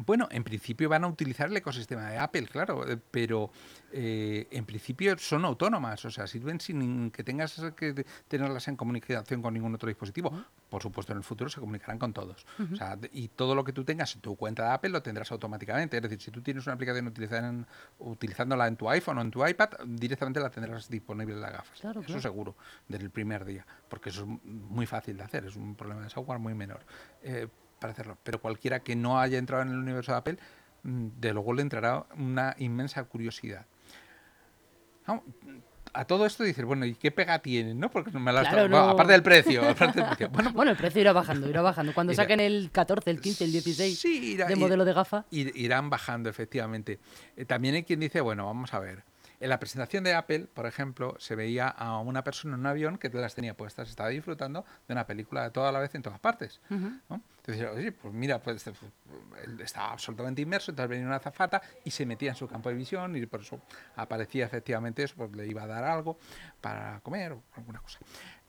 Bueno, 0.00 0.28
en 0.30 0.44
principio 0.44 0.88
van 0.88 1.02
a 1.02 1.08
utilizar 1.08 1.48
el 1.48 1.56
ecosistema 1.56 2.08
de 2.08 2.18
Apple, 2.18 2.46
claro, 2.46 2.88
eh, 2.88 2.96
pero 3.10 3.50
eh, 3.92 4.46
en 4.52 4.64
principio 4.64 5.18
son 5.18 5.44
autónomas, 5.44 6.04
o 6.04 6.10
sea, 6.12 6.28
sirven 6.28 6.60
sin 6.60 7.10
que 7.10 7.24
tengas 7.24 7.60
que 7.74 8.06
tenerlas 8.28 8.68
en 8.68 8.76
comunicación 8.76 9.42
con 9.42 9.54
ningún 9.54 9.74
otro 9.74 9.88
dispositivo. 9.88 10.32
Por 10.70 10.82
supuesto, 10.82 11.10
en 11.12 11.18
el 11.18 11.24
futuro 11.24 11.50
se 11.50 11.58
comunicarán 11.58 11.98
con 11.98 12.12
todos. 12.12 12.46
o 12.72 12.76
sea, 12.76 12.96
y 13.12 13.26
todo 13.26 13.56
lo 13.56 13.64
que 13.64 13.72
tú 13.72 13.84
tengas 13.84 14.14
en 14.14 14.20
tu 14.20 14.36
cuenta 14.36 14.66
de 14.66 14.70
Apple 14.70 14.90
lo 14.90 15.02
tendrás 15.02 15.32
automáticamente. 15.32 15.96
Es 15.96 16.02
decir, 16.04 16.20
si 16.20 16.30
tú 16.30 16.42
tienes 16.42 16.64
una 16.66 16.74
aplicación 16.74 17.08
utilizando, 17.08 17.66
utilizándola 17.98 18.68
en 18.68 18.76
tu 18.76 18.88
iPhone 18.88 19.18
o 19.18 19.22
en 19.22 19.32
tu 19.32 19.44
iPad, 19.44 19.70
directamente 19.84 20.38
la 20.38 20.50
tendrás 20.50 20.88
disponible 20.88 21.34
en 21.34 21.40
las 21.40 21.52
gafas. 21.52 21.82
eso 22.06 22.20
seguro, 22.20 22.54
desde 22.86 23.04
el 23.04 23.10
primer 23.10 23.44
día, 23.44 23.66
porque 23.88 24.10
eso 24.10 24.22
es 24.22 24.28
muy 24.44 24.86
fácil 24.86 25.16
de 25.16 25.24
hacer, 25.24 25.46
es 25.46 25.56
un 25.56 25.74
problema 25.74 26.02
de 26.02 26.10
software 26.10 26.38
muy 26.38 26.54
menor. 26.54 26.84
Eh, 27.20 27.48
para 27.78 27.92
hacerlo. 27.92 28.18
Pero 28.22 28.40
cualquiera 28.40 28.80
que 28.80 28.96
no 28.96 29.20
haya 29.20 29.38
entrado 29.38 29.62
en 29.62 29.70
el 29.70 29.78
universo 29.78 30.12
de 30.12 30.18
Apple, 30.18 30.38
mm, 30.82 31.08
de 31.18 31.32
luego 31.32 31.52
le 31.52 31.62
entrará 31.62 32.06
una 32.16 32.54
inmensa 32.58 33.02
curiosidad. 33.04 33.66
a 35.94 36.04
todo 36.04 36.26
esto 36.26 36.44
dices, 36.44 36.66
bueno, 36.66 36.84
¿y 36.84 36.94
qué 36.94 37.10
pega 37.10 37.38
tiene? 37.38 37.74
¿no? 37.74 37.90
Porque 37.90 38.10
me 38.10 38.30
la 38.30 38.40
aparte 38.40 39.12
del 39.12 39.22
precio. 39.22 39.62
Bueno, 40.52 40.70
el 40.70 40.76
precio 40.76 41.00
irá 41.00 41.14
bajando, 41.14 41.48
irá 41.48 41.62
bajando. 41.62 41.94
Cuando 41.94 42.12
saquen 42.14 42.40
el 42.40 42.70
14, 42.70 43.10
el 43.10 43.20
15, 43.20 43.44
el 43.44 43.52
16 43.52 44.36
de 44.46 44.56
modelo 44.56 44.84
de 44.84 44.92
gafa. 44.92 45.24
Irán 45.30 45.88
bajando, 45.88 46.28
efectivamente. 46.28 47.00
Eh, 47.36 47.46
también 47.46 47.74
hay 47.74 47.84
quien 47.84 48.00
dice, 48.00 48.20
bueno, 48.20 48.44
vamos 48.44 48.74
a 48.74 48.80
ver. 48.80 49.02
En 49.40 49.50
la 49.50 49.60
presentación 49.60 50.02
de 50.02 50.14
Apple, 50.14 50.46
por 50.52 50.66
ejemplo, 50.66 51.14
se 51.18 51.36
veía 51.36 51.68
a 51.68 51.98
una 52.00 52.24
persona 52.24 52.54
en 52.54 52.60
un 52.60 52.66
avión 52.66 52.98
que 52.98 53.08
las 53.08 53.34
tenía 53.34 53.54
puestas, 53.54 53.88
estaba 53.88 54.08
disfrutando 54.08 54.64
de 54.88 54.94
una 54.94 55.06
película 55.06 55.44
de 55.44 55.50
toda 55.50 55.70
la 55.70 55.78
vez 55.78 55.94
en 55.94 56.02
todas 56.02 56.18
partes. 56.18 56.60
Entonces, 56.68 57.68
oye, 57.72 57.92
pues 57.92 58.12
mira, 58.12 58.42
pues 58.42 58.66
él 58.66 59.60
estaba 59.60 59.92
absolutamente 59.92 60.42
inmerso, 60.42 60.72
entonces 60.72 60.90
venía 60.90 61.06
una 61.06 61.20
zafata 61.20 61.62
y 61.84 61.90
se 61.90 62.04
metía 62.04 62.30
en 62.30 62.36
su 62.36 62.48
campo 62.48 62.68
de 62.68 62.74
visión 62.74 63.16
y 63.16 63.24
por 63.26 63.42
eso 63.42 63.60
aparecía 63.94 64.44
efectivamente 64.44 65.04
eso, 65.04 65.14
pues 65.16 65.30
le 65.32 65.46
iba 65.46 65.62
a 65.62 65.66
dar 65.66 65.84
algo 65.84 66.18
para 66.60 67.00
comer 67.00 67.32
o 67.32 67.42
alguna 67.54 67.78
cosa. 67.78 68.00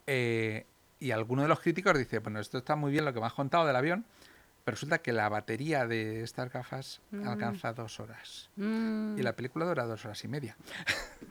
Eh, 0.06 0.66
y 0.98 1.12
alguno 1.12 1.42
de 1.42 1.48
los 1.48 1.60
críticos 1.60 1.96
dice, 1.96 2.18
bueno, 2.18 2.40
esto 2.40 2.58
está 2.58 2.76
muy 2.76 2.92
bien 2.92 3.04
lo 3.04 3.14
que 3.14 3.20
me 3.20 3.26
has 3.26 3.32
contado 3.32 3.66
del 3.66 3.76
avión, 3.76 4.04
resulta 4.70 4.98
que 4.98 5.12
la 5.12 5.28
batería 5.28 5.86
de 5.86 6.22
estas 6.22 6.52
gafas 6.52 7.00
mm. 7.10 7.26
alcanza 7.26 7.72
dos 7.72 8.00
horas. 8.00 8.50
Mm. 8.56 9.18
Y 9.18 9.22
la 9.22 9.34
película 9.34 9.64
dura 9.64 9.84
dos 9.86 10.04
horas 10.04 10.22
y 10.24 10.28
media. 10.28 10.56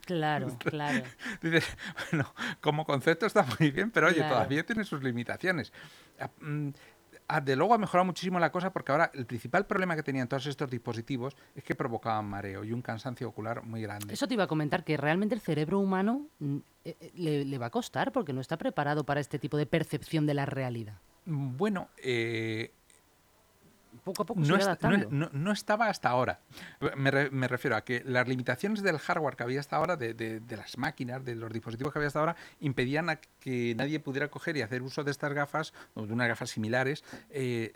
Claro, 0.06 0.58
claro. 0.60 1.04
Dices, 1.42 1.66
bueno, 2.12 2.34
como 2.62 2.86
concepto 2.86 3.26
está 3.26 3.46
muy 3.60 3.72
bien, 3.72 3.92
pero 3.92 4.08
oye, 4.08 4.22
todavía 4.22 4.66
tiene 4.66 4.84
sus 4.84 5.04
limitaciones. 5.04 5.72
Ah, 6.20 6.30
mm, 6.42 6.70
ah, 7.28 7.42
de 7.42 7.56
luego 7.56 7.74
ha 7.74 7.78
mejorado 7.78 8.06
muchísimo 8.06 8.40
la 8.40 8.52
cosa 8.52 8.72
porque 8.72 8.92
ahora 8.92 9.12
el 9.14 9.26
principal 9.26 9.66
problema 9.66 9.96
que 9.96 10.04
tenían 10.04 10.28
todos 10.28 10.46
estos 10.48 10.70
dispositivos 10.70 11.36
es 11.56 11.64
que 11.64 11.76
provocaban 11.76 12.26
mareo 12.26 12.64
y 12.64 12.72
un 12.72 12.82
cansancio 12.82 13.28
ocular 13.28 13.64
muy 13.64 13.82
grande. 13.82 14.14
Eso 14.14 14.28
te 14.28 14.34
iba 14.34 14.46
a 14.46 14.48
comentar, 14.48 14.84
que 14.84 14.98
realmente 14.98 15.36
el 15.36 15.42
cerebro 15.42 15.80
humano 15.80 16.28
eh, 16.42 16.62
eh, 17.00 17.12
le, 17.16 17.46
le 17.46 17.58
va 17.58 17.68
a 17.68 17.72
costar 17.72 18.12
porque 18.12 18.34
no 18.34 18.42
está 18.42 18.58
preparado 18.58 19.04
para 19.04 19.20
este 19.20 19.40
tipo 19.40 19.58
de 19.58 19.66
percepción 19.66 20.26
de 20.26 20.34
la 20.34 20.46
realidad. 20.46 21.00
Bueno, 21.26 21.90
eh, 21.98 22.72
poco 24.00 24.24
a 24.24 24.26
poco 24.26 24.40
no, 24.40 25.30
no, 25.32 25.52
estaba 25.52 25.88
hasta 25.88 26.10
ahora. 26.10 26.40
Me, 26.96 27.48
refiero 27.48 27.76
a 27.76 27.84
que 27.84 28.04
las 28.06 28.28
limitaciones 28.28 28.82
del 28.82 28.98
hardware 28.98 29.36
que 29.36 29.44
había 29.44 29.60
hasta 29.60 29.76
ahora, 29.76 29.96
de, 29.96 30.42
las 30.50 30.78
máquinas, 30.78 31.24
de 31.24 31.36
los 31.36 31.52
dispositivos 31.52 31.94
que 31.94 32.00
había 32.00 32.08
hasta 32.08 32.20
ahora, 32.20 32.36
impedían 32.60 33.10
a 33.10 33.18
que 33.18 33.76
nadie 33.76 34.00
pudiera 34.00 34.30
coger 34.30 34.58
y 34.58 34.62
hacer 34.62 34.82
uso 34.82 35.04
de 35.04 35.12
estas 35.12 35.34
gafas, 35.34 35.74
o 35.94 36.06
de 36.06 36.14
unas 36.14 36.28
gafas 36.28 36.50
similares, 36.50 37.04
eh, 37.30 37.72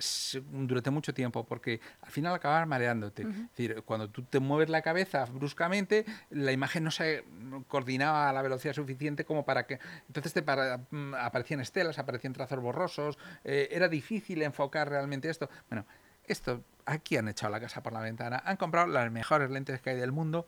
durante 0.51 0.89
mucho 0.89 1.13
tiempo, 1.13 1.45
porque 1.45 1.81
al 2.01 2.11
final 2.11 2.33
acababan 2.33 2.69
mareándote. 2.69 3.23
Es 3.23 3.49
decir, 3.49 3.83
cuando 3.85 4.09
tú 4.09 4.23
te 4.23 4.39
mueves 4.39 4.69
la 4.69 4.81
cabeza 4.81 5.25
bruscamente, 5.25 6.05
la 6.29 6.51
imagen 6.51 6.83
no 6.83 6.91
se 6.91 7.23
coordinaba 7.67 8.29
a 8.29 8.33
la 8.33 8.41
velocidad 8.41 8.73
suficiente 8.73 9.25
como 9.25 9.45
para 9.45 9.65
que... 9.65 9.79
Entonces 10.07 10.33
te 10.33 10.41
mm, 10.41 11.13
aparecían 11.15 11.59
estelas, 11.59 11.99
aparecían 11.99 12.33
trazos 12.33 12.59
borrosos, 12.59 13.17
eh, 13.43 13.69
era 13.71 13.87
difícil 13.87 14.41
enfocar 14.41 14.89
realmente 14.89 15.29
esto. 15.29 15.49
Bueno, 15.69 15.85
esto, 16.25 16.63
aquí 16.85 17.17
han 17.17 17.27
echado 17.27 17.51
la 17.51 17.59
casa 17.59 17.83
por 17.83 17.93
la 17.93 18.01
ventana, 18.01 18.41
han 18.45 18.57
comprado 18.57 18.87
las 18.87 19.11
mejores 19.11 19.49
lentes 19.49 19.81
que 19.81 19.91
hay 19.91 19.95
del 19.97 20.11
mundo. 20.11 20.45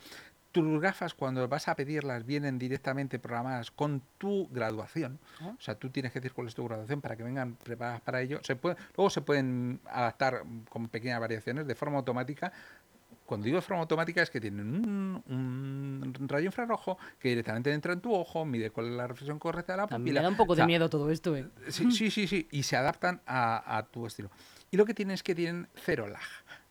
Tus 0.52 0.80
gafas, 0.80 1.14
cuando 1.14 1.46
vas 1.50 1.68
a 1.68 1.76
pedirlas, 1.76 2.26
vienen 2.26 2.58
directamente 2.58 3.20
programadas 3.20 3.72
con 3.72 4.02
tu 4.18 4.48
graduación. 4.48 5.20
O 5.42 5.60
sea, 5.60 5.76
tú 5.76 5.90
tienes 5.90 6.14
que 6.14 6.22
decir 6.22 6.32
cuál 6.32 6.48
es 6.48 6.56
tu 6.56 6.64
graduación 6.64 7.02
para 7.02 7.18
que 7.18 7.24
vengan 7.24 7.56
preparadas 7.56 8.00
para 8.00 8.22
ello. 8.22 8.40
Se 8.42 8.56
puede, 8.56 8.78
luego 8.96 9.10
se 9.10 9.20
pueden 9.20 9.82
adaptar 9.86 10.44
con 10.70 10.88
pequeñas 10.88 11.20
variaciones 11.20 11.68
de 11.68 11.76
forma 11.76 11.98
automática 11.98 12.54
cuando 13.26 13.46
digo 13.46 13.56
de 13.56 13.62
forma 13.62 13.82
automática 13.82 14.22
es 14.22 14.30
que 14.30 14.40
tienen 14.40 14.68
un, 15.28 16.14
rayo 16.28 16.46
infrarrojo 16.46 16.98
que 17.20 17.30
directamente 17.30 17.74
entra 17.74 17.94
en 17.94 18.00
tu 18.00 18.14
ojo, 18.14 18.46
mide 18.46 18.70
cuál 18.70 18.88
es 18.88 18.94
la 18.94 19.08
reflexión 19.08 19.40
correcta 19.40 19.74
de 19.74 19.78
la 19.78 19.88
pupila. 19.88 20.22
Me 20.22 20.24
da 20.24 20.30
un 20.30 20.38
poco 20.38 20.56
de 20.56 20.66
miedo 20.66 20.90
todo 20.90 21.10
esto, 21.10 21.36
¿eh? 21.36 21.48
Sí, 21.70 21.92
sí, 21.92 22.12
sí, 22.12 22.28
sí, 22.28 22.48
y 22.52 22.64
se 22.64 22.78
adaptan 22.78 23.22
a 23.26 23.88
tu 23.92 24.06
estilo. 24.06 24.30
Y 24.76 24.78
lo 24.78 24.86
que 24.86 24.94
tienen 24.94 25.14
es 25.14 25.24
que 25.24 25.34
tienen 25.34 25.70
cero 25.86 26.06
lag. 26.06 26.20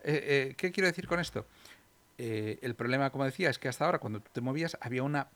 Eh, 0.02 0.50
eh, 0.50 0.54
¿Qué 0.58 0.70
quiero 0.70 0.86
decir 0.88 1.06
con 1.08 1.20
esto? 1.20 1.46
Eh, 2.18 2.58
el 2.60 2.74
problema, 2.74 3.08
como 3.08 3.24
decía, 3.24 3.48
es 3.48 3.58
que 3.58 3.66
hasta 3.66 3.86
ahora 3.86 3.98
cuando 3.98 4.20
tú 4.20 4.30
te 4.30 4.42
movías 4.42 4.76
había 4.82 5.02
una 5.02 5.28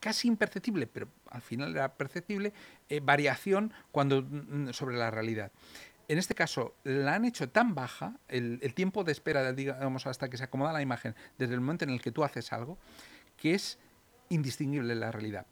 casi 0.00 0.26
imperceptible, 0.26 0.86
pero 0.86 1.06
al 1.28 1.42
final 1.42 1.72
era 1.72 1.92
perceptible, 1.92 2.54
variación 3.02 3.74
cuando, 3.92 4.22
mm, 4.22 4.70
sobre 4.70 4.96
la 4.96 5.10
realidad. 5.10 5.52
En 6.08 6.16
este 6.16 6.34
caso, 6.34 6.74
la 6.82 7.14
han 7.14 7.26
hecho 7.26 7.50
tan 7.50 7.74
baja, 7.74 8.14
el, 8.28 8.72
tiempo 8.72 9.04
de 9.04 9.12
espera, 9.12 9.52
digamos, 9.52 10.06
hasta 10.06 10.30
que 10.30 10.38
se 10.38 10.44
acomoda 10.44 10.72
la 10.72 10.80
imagen, 10.80 11.14
desde 11.36 11.52
el 11.52 11.60
momento 11.60 11.84
en 11.84 11.90
el 11.90 12.00
que 12.00 12.10
tú 12.10 12.24
haces 12.24 12.54
algo, 12.54 12.78
que 13.36 13.52
es 13.52 13.78
indistinguible 14.30 14.94
la 14.94 15.12
realidad. 15.12 15.44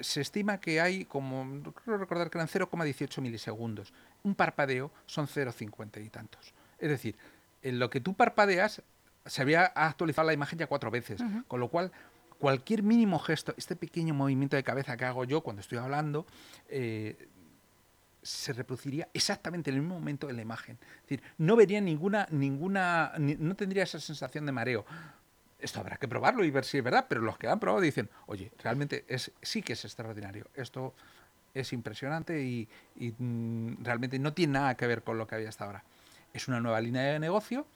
Se 0.00 0.20
estima 0.20 0.60
que 0.60 0.80
hay, 0.80 1.04
como 1.04 1.62
creo 1.72 1.98
recordar 1.98 2.30
que 2.30 2.38
eran 2.38 2.48
0,18 2.48 3.20
milisegundos 3.20 3.92
un 4.24 4.34
parpadeo 4.34 4.90
son 5.06 5.28
0,50 5.28 6.04
y 6.04 6.08
tantos. 6.08 6.52
Es 6.78 6.88
decir, 6.88 7.16
en 7.62 7.78
lo 7.78 7.88
que 7.88 8.00
tú 8.00 8.14
parpadeas 8.14 8.82
se 9.24 9.42
había 9.42 9.66
actualizado 9.66 10.26
la 10.26 10.32
imagen 10.32 10.58
ya 10.58 10.66
cuatro 10.66 10.90
veces, 10.90 11.22
con 11.46 11.60
lo 11.60 11.68
cual 11.68 11.92
cualquier 12.38 12.82
mínimo 12.82 13.18
gesto, 13.18 13.54
este 13.56 13.76
pequeño 13.76 14.12
movimiento 14.12 14.56
de 14.56 14.64
cabeza 14.64 14.96
que 14.96 15.04
hago 15.04 15.24
yo 15.24 15.42
cuando 15.42 15.60
estoy 15.60 15.78
hablando, 15.78 16.26
eh, 16.68 17.28
se 18.22 18.52
reproduciría 18.54 19.08
exactamente 19.14 19.70
en 19.70 19.76
el 19.76 19.82
mismo 19.82 19.98
momento 19.98 20.28
en 20.28 20.36
la 20.36 20.42
imagen. 20.42 20.78
Es 20.96 21.02
decir, 21.02 21.22
no 21.38 21.56
vería 21.56 21.80
ninguna, 21.80 22.26
ninguna, 22.30 23.12
no 23.18 23.54
tendría 23.54 23.84
esa 23.84 24.00
sensación 24.00 24.46
de 24.46 24.52
mareo. 24.52 24.84
Esto 25.58 25.80
habrá 25.80 25.96
que 25.96 26.08
probarlo 26.08 26.44
y 26.44 26.50
ver 26.50 26.64
si 26.64 26.78
es 26.78 26.84
verdad, 26.84 27.06
pero 27.08 27.22
los 27.22 27.38
que 27.38 27.48
han 27.48 27.58
probado 27.60 27.80
dicen, 27.80 28.10
oye, 28.26 28.52
realmente 28.62 29.04
es, 29.08 29.32
sí 29.40 29.62
que 29.62 29.74
es 29.74 29.84
extraordinario. 29.84 30.46
Esto 30.54 30.94
es 31.54 31.72
impresionante 31.72 32.42
y, 32.42 32.68
mm, 33.18 33.82
realmente 33.82 34.18
no 34.18 34.32
tiene 34.32 34.54
nada 34.54 34.76
que 34.76 34.86
ver 34.86 35.02
con 35.02 35.18
lo 35.18 35.26
que 35.26 35.36
había 35.36 35.48
hasta 35.48 35.64
ahora. 35.64 35.84
Es 36.32 36.48
una 36.48 36.60
nueva 36.60 36.80
línea 36.80 37.02
de 37.02 37.18
negocio 37.18 37.66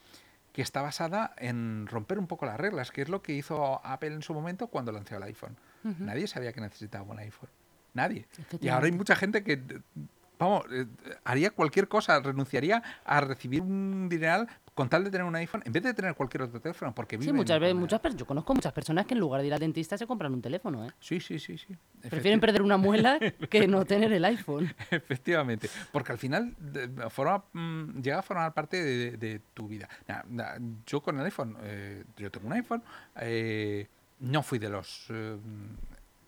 que 0.53 0.63
está 0.63 0.83
basada 0.83 1.35
en 1.39 1.87
romper 1.87 2.19
un 2.19 2.27
poco 2.27 2.45
las 2.45 2.59
reglas, 2.59 2.91
que 2.91 3.03
es 3.03 3.09
lo 3.09 3.23
que 3.23 3.33
hizo 3.33 3.81
Apple 3.87 4.13
en 4.13 4.23
su 4.23 4.35
momento 4.35 4.67
cuando 4.67 4.91
lanzó 4.91 5.17
el 5.17 5.23
iPhone. 5.23 5.57
Nadie 6.01 6.27
sabía 6.27 6.53
que 6.53 6.61
necesitaba 6.61 7.05
un 7.05 7.19
iPhone. 7.21 7.49
Nadie. 7.95 8.27
Y 8.61 8.69
ahora 8.69 8.87
hay 8.87 8.93
mucha 8.93 9.15
gente 9.15 9.45
que, 9.45 9.63
vamos, 10.39 10.65
eh, 10.73 10.87
haría 11.25 11.51
cualquier 11.51 11.89
cosa, 11.89 12.21
renunciaría 12.21 12.83
a 13.05 13.21
recibir 13.21 13.63
un 13.63 14.09
dineral 14.09 14.47
con 14.75 14.89
tal 14.89 15.03
de 15.03 15.11
tener 15.11 15.27
un 15.27 15.35
iPhone 15.35 15.61
en 15.65 15.73
vez 15.73 15.83
de 15.83 15.93
tener 15.93 16.15
cualquier 16.15 16.43
otro 16.43 16.61
teléfono, 16.61 16.95
porque 16.95 17.17
Sí, 17.17 17.23
viven 17.23 17.35
muchas 17.37 17.59
veces, 17.59 17.75
muchas 17.75 18.01
yo 18.15 18.25
conozco 18.25 18.55
muchas 18.55 18.73
personas 18.73 19.07
que 19.07 19.15
en 19.15 19.21
lugar 19.21 19.41
de 19.41 19.49
ir 19.49 19.53
al 19.55 19.59
dentista 19.59 19.99
se 19.99 20.07
compran 20.07 20.33
un 20.33 20.41
teléfono, 20.41 20.87
¿eh? 20.87 20.91
Sí, 21.01 21.19
sí, 21.19 21.41
sí, 21.41 21.59
sí. 21.59 21.77
Prefieren 22.09 22.39
perder 22.39 22.63
una 22.63 22.77
muela 22.77 23.19
que 23.51 23.67
no 23.67 23.85
tener 23.85 24.13
el 24.13 24.25
iPhone. 24.25 24.73
Efectivamente, 24.93 25.69
porque 25.91 26.13
al 26.13 26.19
final 26.19 26.55
de- 26.61 27.11
forma, 27.11 27.43
mm, 27.55 28.01
llega 28.01 28.21
a 28.21 28.23
formar 28.23 28.55
parte 28.55 28.81
de, 28.83 29.17
de 29.17 29.41
tu 29.53 29.67
vida. 29.67 29.89
Yo 30.87 31.01
con 31.01 31.19
el 31.19 31.25
iPhone, 31.25 31.57
eh, 31.63 32.05
yo 32.17 32.31
tengo 32.31 32.47
un 32.47 32.53
iPhone, 32.53 32.83
eh, 33.21 33.89
no 34.21 34.45
fui 34.45 34.61
de 34.61 34.69
los 34.69 35.07
eh, 35.11 35.37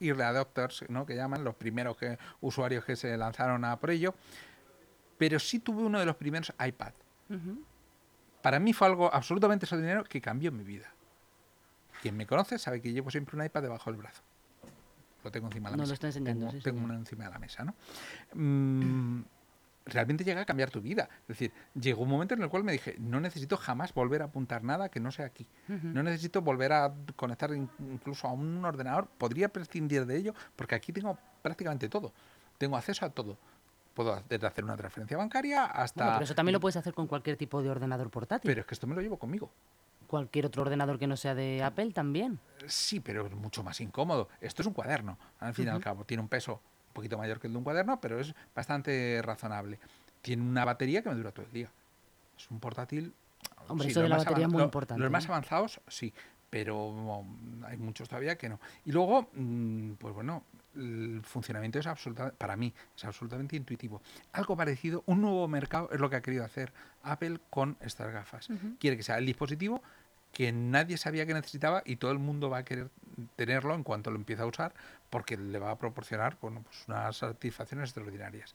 early 0.01 0.23
adopters, 0.23 0.85
¿no? 0.89 1.07
que 1.07 1.15
llaman, 1.15 1.45
los 1.45 1.55
primeros 1.55 1.97
que, 1.97 2.19
usuarios 2.41 2.85
que 2.85 2.97
se 2.97 3.17
lanzaron 3.17 3.65
a 3.65 3.79
por 3.79 3.91
ello, 3.91 4.15
pero 5.19 5.39
sí 5.39 5.59
tuve 5.59 5.83
uno 5.83 5.99
de 5.99 6.07
los 6.07 6.17
primeros 6.17 6.53
iPad. 6.65 6.93
Para 8.43 8.59
mí 8.59 8.73
fue 8.73 8.87
algo 8.87 9.13
absolutamente 9.15 9.67
extraordinario 9.67 10.05
que 10.05 10.21
cambió 10.21 10.51
mi 10.51 10.65
vida. 10.65 10.93
Quien 12.03 12.17
me 12.17 12.27
conoce 12.27 12.59
sabe 12.59 12.81
que 12.81 12.93
llevo 12.93 13.11
siempre 13.11 13.37
un 13.39 13.45
iPad 13.45 13.63
debajo 13.63 13.91
del 13.91 14.01
brazo. 14.01 14.23
Lo 15.23 15.31
tengo 15.31 15.49
encima 15.49 15.69
de 15.69 15.77
la 15.77 15.77
Nos 15.77 15.89
lo 15.89 15.93
mesa. 15.93 15.95
está 15.95 16.07
enseñando, 16.07 16.47
Tengo, 16.47 16.59
sí, 16.59 16.65
tengo 16.65 16.83
uno 16.83 16.95
encima 16.95 17.25
de 17.25 17.31
la 17.31 17.39
mesa, 17.39 17.65
¿no? 17.65 17.75
Mm, 18.35 19.23
realmente 19.87 20.25
llega 20.25 20.41
a 20.43 20.45
cambiar 20.45 20.71
tu 20.71 20.81
vida. 20.81 21.09
Es 21.23 21.29
decir, 21.29 21.53
llegó 21.75 22.03
un 22.03 22.09
momento 22.09 22.35
en 22.35 22.43
el 22.43 22.49
cual 22.49 22.65
me 22.65 22.73
dije, 22.73 22.97
no 22.99 23.21
necesito 23.21 23.57
jamás 23.57 23.93
volver 23.95 24.23
a 24.23 24.27
apuntar 24.27 24.63
nada 24.63 24.89
que 24.89 25.01
no 25.01 25.11
sea 25.11 25.27
aquí. 25.27 25.47
No 25.69 26.03
necesito 26.03 26.43
volver 26.43 26.73
a 26.73 26.93
conectar 27.17 27.53
in- 27.55 27.71
incluso 27.91 28.29
a 28.29 28.33
un 28.33 28.65
ordenador. 28.65 29.09
Podría 29.19 29.49
prescindir 29.49 30.07
de 30.07 30.17
ello 30.17 30.35
porque 30.57 30.75
aquí 30.75 30.93
tengo 30.93 31.19
prácticamente 31.43 31.89
todo. 31.89 32.13
Tengo 32.59 32.77
acceso 32.77 33.05
a 33.07 33.11
todo. 33.11 33.39
Puedo 33.95 34.23
desde 34.29 34.47
hacer 34.47 34.63
una 34.65 34.77
transferencia 34.77 35.17
bancaria 35.17 35.65
hasta... 35.65 36.05
Bueno, 36.05 36.17
pero 36.19 36.25
eso 36.25 36.35
también 36.35 36.53
lo 36.53 36.61
puedes 36.61 36.77
hacer 36.77 36.95
con 36.95 37.07
cualquier 37.07 37.37
tipo 37.37 37.61
de 37.63 37.71
ordenador 37.71 38.11
portátil. 38.11 38.49
Pero 38.49 38.61
es 38.61 38.67
que 38.67 38.75
esto 38.75 38.87
me 38.87 38.95
lo 38.95 39.01
llevo 39.01 39.19
conmigo. 39.19 39.51
Cualquier 40.07 40.47
otro 40.47 40.63
ordenador 40.63 40.99
que 40.99 41.07
no 41.07 41.17
sea 41.17 41.35
de 41.35 41.63
Apple 41.63 41.93
también. 41.93 42.39
Sí, 42.67 43.01
pero 43.01 43.27
es 43.27 43.33
mucho 43.33 43.63
más 43.63 43.81
incómodo. 43.81 44.29
Esto 44.41 44.63
es 44.63 44.67
un 44.67 44.75
cuaderno, 44.75 45.19
al 45.39 45.55
fin 45.55 45.67
y 45.67 45.69
al 45.69 45.81
cabo. 45.81 46.05
Tiene 46.05 46.21
un 46.23 46.29
peso 46.29 46.61
un 46.91 46.95
poquito 46.95 47.17
mayor 47.17 47.39
que 47.39 47.47
el 47.47 47.53
de 47.53 47.59
un 47.59 47.65
cuaderno, 47.65 48.01
pero 48.01 48.21
es 48.21 48.35
bastante 48.55 49.23
razonable. 49.23 49.79
Tiene 50.23 50.43
una 50.43 50.65
batería 50.65 51.03
que 51.03 51.09
me 51.09 51.15
dura 51.15 51.31
todo 51.31 51.47
el 51.47 51.53
día. 51.53 51.71
Es 52.37 52.51
un 52.51 52.59
portátil. 52.59 53.15
Hombre, 53.69 53.87
sí, 53.87 53.93
eso 53.93 54.03
de 54.03 54.09
la 54.09 54.19
batería 54.19 54.47
es 54.47 54.53
muy 54.53 54.63
importante, 54.63 55.03
Los 55.03 55.11
más 55.11 55.25
¿eh? 55.25 55.29
avanzados, 55.29 55.81
sí, 55.87 56.13
pero 56.51 57.25
hay 57.65 57.77
muchos 57.77 58.09
todavía 58.09 58.37
que 58.37 58.49
no. 58.49 58.59
Y 58.85 58.93
luego, 58.93 59.31
mm, 59.33 59.93
pues 59.93 60.13
bueno, 60.13 60.45
el 60.75 61.21
funcionamiento 61.25 61.79
es 61.79 61.87
absolutamente, 61.87 62.37
para 62.37 62.57
mí, 62.57 62.75
es 62.97 63.05
absolutamente 63.05 63.57
intuitivo. 63.57 64.03
Algo 64.33 64.57
parecido, 64.57 65.05
un 65.07 65.21
nuevo 65.21 65.47
mercado 65.47 65.89
es 65.93 66.01
lo 66.01 66.11
que 66.11 66.17
ha 66.17 66.23
querido 66.23 66.45
hacer 66.45 66.73
Apple 67.03 67.39
con 67.51 67.77
estas 67.81 68.13
gafas. 68.13 68.49
Quiere 68.79 68.97
que 68.97 69.03
sea 69.05 69.19
el 69.19 69.27
dispositivo 69.27 69.83
que 70.33 70.53
nadie 70.53 70.97
sabía 70.97 71.27
que 71.27 71.35
necesitaba 71.35 71.83
y 71.85 71.97
todo 71.97 72.13
el 72.13 72.19
mundo 72.19 72.49
va 72.51 72.59
a 72.59 72.65
querer 72.65 72.89
tenerlo 73.37 73.75
en 73.75 73.83
cuanto 73.83 74.11
lo 74.11 74.17
empiece 74.17 74.43
a 74.43 74.47
usar 74.47 74.73
porque 75.11 75.37
le 75.37 75.59
va 75.59 75.73
a 75.73 75.79
proporcionar 75.79 76.39
bueno, 76.41 76.63
pues 76.63 76.85
unas 76.87 77.17
satisfacciones 77.17 77.89
extraordinarias. 77.91 78.55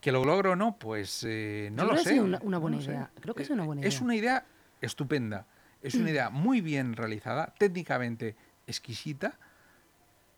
¿Que 0.00 0.12
lo 0.12 0.24
logro 0.24 0.52
o 0.52 0.56
no? 0.56 0.76
Pues 0.78 1.24
eh, 1.26 1.70
no 1.72 1.82
Yo 1.84 1.88
lo 1.88 1.92
creo 1.94 2.04
sé. 2.04 2.20
una- 2.20 2.38
una 2.42 2.56
no 2.58 2.60
buena 2.60 2.80
sé. 2.80 2.90
idea. 2.90 3.10
Creo 3.20 3.34
que 3.34 3.42
Eh, 3.42 3.44
es 3.44 3.50
una 3.50 3.64
buena 3.64 3.82
Es 3.82 3.94
idea. 3.94 4.04
una 4.04 4.14
idea 4.14 4.46
estupenda. 4.80 5.46
Es 5.82 5.94
una 5.94 6.10
idea 6.10 6.30
muy 6.30 6.60
bien 6.60 6.94
realizada, 6.94 7.54
técnicamente 7.58 8.36
exquisita. 8.66 9.38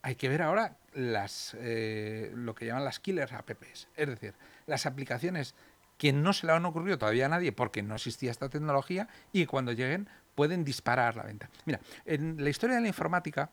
Hay 0.02 0.14
que 0.14 0.28
ver 0.28 0.42
ahora 0.42 0.76
las 0.94 1.56
eh, 1.58 2.32
lo 2.34 2.54
que 2.54 2.66
llaman 2.66 2.84
las 2.84 3.00
killer 3.00 3.32
apps, 3.34 3.88
es 3.96 4.08
decir, 4.08 4.34
las 4.66 4.86
aplicaciones 4.86 5.54
que 5.96 6.12
no 6.12 6.32
se 6.32 6.46
le 6.46 6.52
han 6.52 6.64
ocurrido 6.64 6.98
todavía 6.98 7.26
a 7.26 7.28
nadie 7.28 7.50
porque 7.52 7.82
no 7.82 7.96
existía 7.96 8.30
esta 8.30 8.48
tecnología 8.48 9.08
y 9.32 9.46
cuando 9.46 9.72
lleguen 9.72 10.08
pueden 10.38 10.64
disparar 10.64 11.16
la 11.16 11.24
venta. 11.24 11.50
Mira, 11.64 11.80
en 12.04 12.36
la 12.44 12.48
historia 12.48 12.76
de 12.76 12.82
la 12.82 12.86
informática 12.86 13.50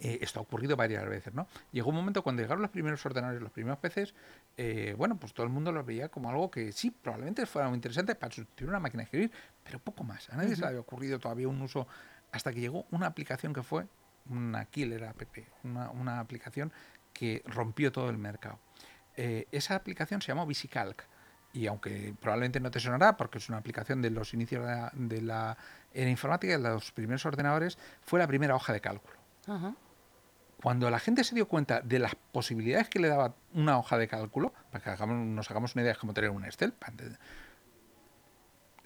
eh, 0.00 0.18
esto 0.20 0.40
ha 0.40 0.42
ocurrido 0.42 0.74
varias 0.74 1.08
veces, 1.08 1.32
¿no? 1.32 1.46
Llegó 1.70 1.90
un 1.90 1.94
momento 1.94 2.24
cuando 2.24 2.42
llegaron 2.42 2.62
los 2.62 2.72
primeros 2.72 3.06
ordenadores, 3.06 3.40
los 3.40 3.52
primeros 3.52 3.78
PCs, 3.78 4.12
eh, 4.56 4.96
bueno, 4.98 5.20
pues 5.20 5.32
todo 5.32 5.46
el 5.46 5.52
mundo 5.52 5.70
los 5.70 5.86
veía 5.86 6.08
como 6.08 6.30
algo 6.30 6.50
que 6.50 6.72
sí, 6.72 6.90
probablemente 6.90 7.46
fuera 7.46 7.68
muy 7.68 7.76
interesante 7.76 8.16
para 8.16 8.34
sustituir 8.34 8.70
una 8.70 8.80
máquina 8.80 9.02
de 9.02 9.04
escribir, 9.04 9.30
pero 9.62 9.78
poco 9.78 10.02
más. 10.02 10.28
A 10.30 10.36
nadie 10.36 10.56
se 10.56 10.62
le 10.62 10.66
había 10.66 10.80
ocurrido 10.80 11.20
todavía 11.20 11.46
un 11.46 11.62
uso 11.62 11.86
hasta 12.32 12.52
que 12.52 12.58
llegó 12.58 12.84
una 12.90 13.06
aplicación 13.06 13.52
que 13.52 13.62
fue 13.62 13.86
una 14.28 14.64
killer 14.64 15.04
app, 15.04 15.22
una, 15.62 15.90
una 15.90 16.18
aplicación 16.18 16.72
que 17.12 17.44
rompió 17.46 17.92
todo 17.92 18.10
el 18.10 18.18
mercado. 18.18 18.58
Eh, 19.16 19.46
esa 19.52 19.76
aplicación 19.76 20.20
se 20.20 20.26
llamó 20.26 20.44
VisiCalc 20.44 21.04
y 21.52 21.66
aunque 21.66 22.14
probablemente 22.20 22.60
no 22.60 22.70
te 22.70 22.80
sonará 22.80 23.16
porque 23.16 23.38
es 23.38 23.48
una 23.48 23.58
aplicación 23.58 24.00
de 24.02 24.10
los 24.10 24.32
inicios 24.34 24.64
de 24.94 25.20
la, 25.22 25.56
de 25.94 26.04
la 26.04 26.10
informática, 26.10 26.56
de 26.56 26.62
los 26.68 26.92
primeros 26.92 27.24
ordenadores, 27.26 27.78
fue 28.02 28.18
la 28.18 28.26
primera 28.26 28.54
hoja 28.54 28.72
de 28.72 28.80
cálculo. 28.80 29.16
Ajá. 29.46 29.74
Cuando 30.62 30.88
la 30.90 31.00
gente 31.00 31.24
se 31.24 31.34
dio 31.34 31.48
cuenta 31.48 31.80
de 31.80 31.98
las 31.98 32.14
posibilidades 32.14 32.88
que 32.88 33.00
le 33.00 33.08
daba 33.08 33.34
una 33.52 33.78
hoja 33.78 33.98
de 33.98 34.06
cálculo, 34.06 34.52
para 34.70 34.82
que 34.84 34.90
hagamos- 34.90 35.26
nos 35.26 35.50
hagamos 35.50 35.74
una 35.74 35.82
idea 35.82 35.94
de 35.94 35.98
cómo 35.98 36.14
tener 36.14 36.30
un 36.30 36.44
Excel, 36.44 36.72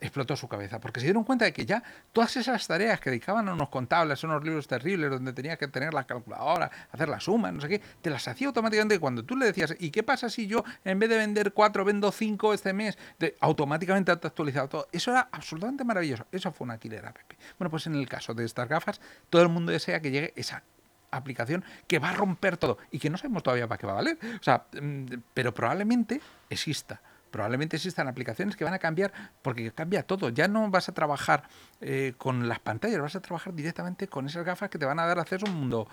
explotó 0.01 0.37
su 0.37 0.49
cabeza, 0.49 0.81
porque 0.81 1.01
se 1.01 1.07
dieron 1.07 1.25
cuenta 1.25 1.45
de 1.45 1.53
que 1.53 1.65
ya 1.65 1.83
todas 2.13 2.37
esas 2.37 2.67
tareas 2.67 3.01
que 3.01 3.11
dedicaban 3.11 3.49
a 3.49 3.55
unos 3.55 3.69
contables, 3.69 4.23
a 4.23 4.27
unos 4.27 4.45
libros 4.45 4.67
terribles 4.69 5.11
donde 5.11 5.33
tenías 5.33 5.59
que 5.59 5.69
tener 5.69 5.95
la 5.95 6.05
calculadora, 6.05 6.71
hacer 6.93 7.09
la 7.09 7.19
suma, 7.21 7.51
no 7.51 7.61
sé 7.61 7.69
qué, 7.69 7.81
te 8.03 8.11
las 8.11 8.27
hacía 8.29 8.49
automáticamente 8.49 8.99
cuando 8.99 9.25
tú 9.25 9.37
le 9.37 9.47
decías, 9.47 9.75
¿y 9.79 9.91
qué 9.91 10.03
pasa 10.03 10.29
si 10.29 10.47
yo 10.47 10.65
en 10.85 10.99
vez 10.99 11.09
de 11.09 11.17
vender 11.17 11.53
cuatro 11.53 11.85
vendo 11.85 12.13
cinco 12.13 12.53
este 12.53 12.73
mes? 12.73 12.99
Automáticamente 13.41 14.15
te 14.17 14.27
actualizado 14.27 14.69
todo. 14.69 14.89
Eso 14.93 15.11
era 15.11 15.29
absolutamente 15.33 15.85
maravilloso. 15.85 16.27
Eso 16.31 16.53
fue 16.53 16.67
una 16.67 16.79
killer 16.79 17.07
app. 17.07 17.17
Bueno, 17.59 17.71
pues 17.71 17.87
en 17.87 17.95
el 17.95 18.09
caso 18.09 18.35
de 18.35 18.45
estas 18.45 18.69
gafas, 18.69 19.01
todo 19.31 19.43
el 19.43 19.49
mundo 19.49 19.73
desea 19.73 20.01
que 20.01 20.11
llegue 20.11 20.33
esa 20.37 20.63
aplicación 21.11 21.65
que 21.87 21.99
va 21.99 22.11
a 22.11 22.13
romper 22.13 22.57
todo 22.57 22.79
y 22.91 22.99
que 22.99 23.09
no 23.09 23.17
sabemos 23.17 23.43
todavía 23.43 23.67
para 23.67 23.79
qué 23.79 23.87
va 23.87 23.93
a 23.93 23.97
valer. 23.97 24.19
O 24.39 24.43
sea, 24.43 24.67
mm, 24.81 25.07
pero 25.33 25.55
probablemente 25.55 26.21
exista. 26.51 27.01
Probablemente 27.31 27.77
existan 27.77 28.09
aplicaciones 28.09 28.57
que 28.57 28.65
van 28.65 28.75
a 28.75 28.79
cambiar 28.79 29.12
porque 29.43 29.71
cambia 29.73 30.03
todo. 30.03 30.31
Ya 30.31 30.49
no 30.49 30.71
vas 30.71 30.89
a 30.89 30.93
trabajar 30.93 31.45
eh, 31.81 32.15
con 32.19 32.49
las 32.49 32.61
pantallas, 32.61 33.01
vas 33.01 33.17
a 33.17 33.21
trabajar 33.21 33.55
directamente 33.55 34.09
con 34.09 34.27
esas 34.27 34.45
gafas 34.45 34.71
que 34.71 34.79
te 34.79 34.87
van 34.87 34.99
a 34.99 35.07
dar 35.07 35.19
acceso 35.19 35.47
a 35.47 35.51
un 35.51 35.57
mundo. 35.57 35.89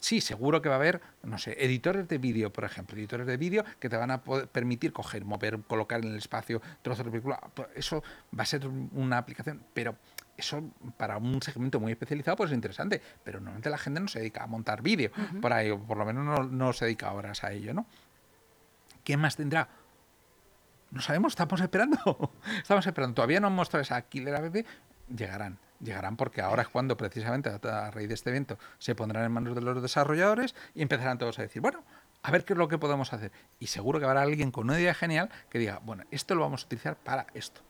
Sí, 0.00 0.20
seguro 0.20 0.62
que 0.62 0.68
va 0.68 0.76
a 0.76 0.78
haber, 0.78 1.00
no 1.24 1.38
sé, 1.38 1.56
editores 1.58 2.06
de 2.06 2.18
vídeo, 2.18 2.52
por 2.52 2.64
ejemplo, 2.64 2.96
editores 2.96 3.26
de 3.26 3.36
vídeo 3.36 3.64
que 3.80 3.88
te 3.88 3.96
van 3.96 4.12
a 4.12 4.22
poder 4.22 4.46
permitir 4.46 4.92
coger, 4.92 5.24
mover, 5.24 5.58
colocar 5.66 6.00
en 6.04 6.12
el 6.12 6.18
espacio 6.18 6.62
trozos 6.82 7.04
de 7.04 7.10
película. 7.10 7.40
Eso 7.74 8.02
va 8.36 8.44
a 8.44 8.46
ser 8.46 8.66
una 8.66 9.18
aplicación, 9.18 9.60
pero 9.74 9.96
eso 10.36 10.62
para 10.96 11.16
un 11.16 11.42
segmento 11.42 11.80
muy 11.80 11.90
especializado 11.90 12.36
pues 12.36 12.50
es 12.50 12.54
interesante, 12.54 13.02
pero 13.24 13.40
normalmente 13.40 13.70
la 13.70 13.78
gente 13.78 13.98
no 13.98 14.06
se 14.06 14.20
dedica 14.20 14.44
a 14.44 14.46
montar 14.46 14.82
vídeo 14.82 15.10
por 15.40 15.52
ahí, 15.52 15.70
o 15.70 15.80
por 15.80 15.96
lo 15.96 16.06
menos 16.06 16.24
no, 16.24 16.44
no 16.44 16.72
se 16.72 16.84
dedica 16.84 17.12
horas 17.12 17.42
a 17.42 17.52
ello, 17.52 17.74
¿no? 17.74 17.86
¿Qué 19.02 19.16
más 19.16 19.36
tendrá? 19.36 19.68
No 20.90 21.00
sabemos, 21.02 21.32
estamos 21.32 21.60
esperando. 21.60 22.32
Estamos 22.62 22.86
esperando. 22.86 23.14
Todavía 23.14 23.40
no 23.40 23.48
han 23.48 23.52
mostrado 23.54 23.82
esa 23.82 24.00
killer 24.02 24.34
app. 24.34 24.54
Llegarán, 25.14 25.58
llegarán 25.80 26.16
porque 26.16 26.40
ahora 26.42 26.62
es 26.62 26.68
cuando 26.68 26.96
precisamente 26.96 27.50
a, 27.50 27.90
raíz 27.90 28.08
de 28.08 28.14
este 28.14 28.30
evento 28.30 28.58
se 28.78 28.94
pondrán 28.94 29.24
en 29.24 29.32
manos 29.32 29.54
de 29.54 29.60
los 29.60 29.80
desarrolladores 29.82 30.54
y 30.74 30.82
empezarán 30.82 31.18
todos 31.18 31.38
a 31.38 31.42
decir, 31.42 31.60
bueno, 31.62 31.82
a 32.22 32.30
ver 32.30 32.44
qué 32.44 32.52
es 32.54 32.58
lo 32.58 32.68
que 32.68 32.78
podemos 32.78 33.12
hacer. 33.12 33.32
Y 33.58 33.66
seguro 33.68 33.98
que 34.00 34.06
habrá 34.06 34.22
alguien 34.22 34.50
con 34.50 34.64
una 34.64 34.78
idea 34.78 34.94
genial 34.94 35.30
que 35.50 35.58
diga, 35.58 35.80
bueno, 35.84 36.04
esto 36.10 36.34
lo 36.34 36.40
vamos 36.42 36.62
a 36.62 36.66
utilizar 36.66 36.96
para 36.96 37.26
esto. 37.34 37.60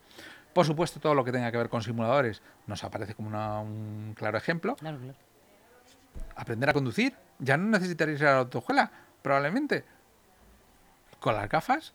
Por 0.53 0.65
supuesto, 0.67 0.99
todo 1.01 1.15
lo 1.15 1.25
que 1.25 1.33
tenga 1.33 1.51
que 1.53 1.59
ver 1.59 1.69
con 1.69 1.83
simuladores 1.83 2.43
nos 2.67 2.83
aparece 2.85 3.15
como 3.15 3.29
una- 3.29 3.61
un 3.61 4.15
claro 4.17 4.39
ejemplo. 4.39 4.75
Claro, 4.77 4.99
claro. 4.99 5.19
Aprender 6.37 6.71
a 6.71 6.73
conducir, 6.73 7.15
ya 7.39 7.57
no 7.57 7.69
necesitaréis 7.69 8.21
ir 8.21 8.27
a 8.27 8.33
la 8.33 8.39
autoescuela, 8.39 8.91
probablemente. 9.23 9.85
Con 11.21 11.35
las 11.37 11.49
gafas, 11.49 11.95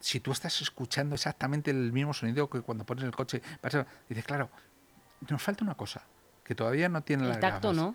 si 0.00 0.20
tú 0.20 0.32
estás 0.32 0.60
escuchando 0.60 1.14
exactamente 1.14 1.70
el 1.70 1.92
mismo 1.92 2.14
sonido 2.14 2.48
que 2.48 2.60
cuando 2.60 2.84
pones 2.84 3.04
el 3.04 3.12
coche, 3.12 3.42
dices, 4.08 4.24
claro, 4.24 4.50
nos 5.28 5.42
falta 5.42 5.64
una 5.64 5.74
cosa 5.74 6.02
que 6.44 6.54
todavía 6.54 6.88
no 6.88 7.02
tiene 7.02 7.24
El 7.24 7.28
las 7.30 7.40
tacto, 7.40 7.68
gafas. 7.68 7.82
¿no? 7.82 7.94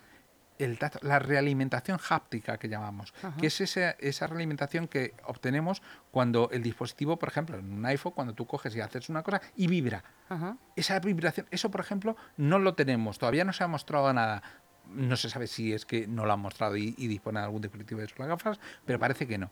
El 0.58 0.78
tacto, 0.78 1.00
la 1.02 1.18
realimentación 1.18 1.98
háptica 2.08 2.58
que 2.58 2.68
llamamos, 2.68 3.12
Ajá. 3.22 3.36
que 3.36 3.48
es 3.48 3.60
esa, 3.60 3.90
esa 3.92 4.28
realimentación 4.28 4.86
que 4.86 5.14
obtenemos 5.24 5.82
cuando 6.12 6.48
el 6.52 6.62
dispositivo, 6.62 7.18
por 7.18 7.28
ejemplo, 7.28 7.58
en 7.58 7.72
un 7.72 7.84
iPhone, 7.86 8.12
cuando 8.12 8.34
tú 8.34 8.46
coges 8.46 8.76
y 8.76 8.80
haces 8.80 9.08
una 9.08 9.22
cosa 9.24 9.40
y 9.56 9.66
vibra. 9.66 10.04
Ajá. 10.28 10.56
Esa 10.76 11.00
vibración, 11.00 11.48
eso 11.50 11.70
por 11.70 11.80
ejemplo, 11.80 12.16
no 12.36 12.60
lo 12.60 12.74
tenemos, 12.74 13.18
todavía 13.18 13.44
no 13.44 13.52
se 13.52 13.64
ha 13.64 13.66
mostrado 13.68 14.12
nada. 14.12 14.42
No 14.86 15.16
se 15.16 15.30
sabe 15.30 15.46
si 15.46 15.72
es 15.72 15.86
que 15.86 16.06
no 16.06 16.26
lo 16.26 16.32
han 16.34 16.40
mostrado 16.40 16.76
y, 16.76 16.94
y 16.98 17.08
dispone 17.08 17.40
de 17.40 17.46
algún 17.46 17.62
dispositivo 17.62 18.02
de 18.02 18.12
las 18.16 18.28
gafas, 18.28 18.60
pero 18.84 18.98
parece 19.00 19.26
que 19.26 19.38
no. 19.38 19.50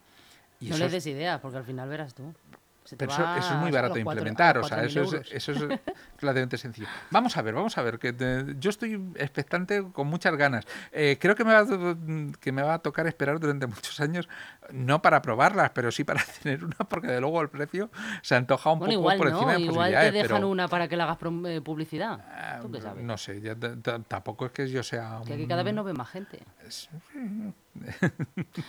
No 0.68 0.74
eso 0.76 0.78
le 0.78 0.86
es- 0.86 0.92
des 0.92 1.06
ideas, 1.06 1.40
porque 1.40 1.58
al 1.58 1.64
final 1.64 1.88
verás 1.88 2.14
tú. 2.14 2.32
Pero 2.96 3.12
eso, 3.12 3.34
es 3.36 3.50
muy 3.56 3.70
barato 3.70 3.94
de 3.94 4.00
implementar, 4.00 4.58
o 4.58 4.64
sea, 4.64 4.78
4.000 4.78 5.02
eso 5.02 5.16
es, 5.16 5.32
eso 5.32 5.52
es 5.52 5.58
relativamente 6.20 6.58
sencillo. 6.58 6.88
Vamos 7.10 7.36
a 7.36 7.42
ver, 7.42 7.54
vamos 7.54 7.78
a 7.78 7.82
ver, 7.82 7.98
que 7.98 8.12
te- 8.12 8.44
yo 8.58 8.70
estoy 8.70 8.94
expectante 9.16 9.84
con 9.92 10.08
muchas 10.08 10.36
ganas. 10.36 10.66
Eh, 10.90 11.16
creo 11.20 11.34
que 11.36 11.44
me, 11.44 11.52
va 11.54 11.64
que 12.40 12.52
me 12.52 12.62
va 12.62 12.74
a 12.74 12.78
tocar 12.80 13.06
esperar 13.06 13.38
durante 13.40 13.66
muchos 13.68 14.00
años, 14.00 14.28
no 14.72 15.00
para 15.00 15.22
probarlas, 15.22 15.70
pero 15.70 15.90
sí 15.92 16.04
para 16.04 16.22
tener 16.42 16.64
una, 16.64 16.76
porque 16.88 17.06
de 17.06 17.20
luego 17.20 17.40
el 17.40 17.48
precio 17.48 17.90
se 18.20 18.34
antoja 18.34 18.72
un 18.72 18.80
Bueno, 18.80 18.92
poco 18.94 19.00
igual 19.00 19.18
por 19.18 19.26
no, 19.30 19.32
encima 19.36 19.52
de 19.54 19.60
igual 19.60 19.90
te 19.92 20.12
dejan 20.12 20.28
pero, 20.36 20.48
una 20.48 20.68
para 20.68 20.88
que 20.88 20.96
le 20.96 21.02
hagas 21.04 21.18
eh, 21.46 21.60
publicidad. 21.62 22.20
ah, 22.30 22.58
¿Tú 22.62 22.70
qué 22.70 22.80
sabes? 22.80 23.04
No 23.04 23.16
sé, 23.16 23.40
ya 23.40 23.54
tampoco 24.08 24.46
es 24.46 24.52
que 24.52 24.68
yo 24.68 24.82
sea 24.82 25.20
Que 25.24 25.34
aquí 25.34 25.42
un- 25.44 25.48
cada 25.48 25.62
vez 25.62 25.72
no 25.72 25.84
ve 25.84 25.92
más 25.92 26.08
gente. 26.10 26.40
es- 26.66 26.88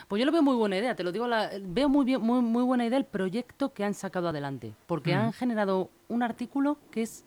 Pues 0.07 0.19
yo 0.19 0.25
lo 0.25 0.31
veo 0.31 0.41
muy 0.41 0.55
buena 0.55 0.77
idea, 0.77 0.95
te 0.95 1.03
lo 1.03 1.11
digo, 1.11 1.27
la- 1.27 1.49
veo 1.61 1.89
muy, 1.89 2.05
bien, 2.05 2.21
muy, 2.21 2.41
muy 2.41 2.63
buena 2.63 2.85
idea 2.85 2.97
el 2.97 3.05
proyecto 3.05 3.73
que 3.73 3.83
han 3.83 3.93
sacado 4.03 4.27
adelante, 4.27 4.73
porque 4.85 5.13
han 5.13 5.31
generado 5.31 5.89
un 6.09 6.23
artículo 6.23 6.77
que 6.91 7.03
es 7.03 7.23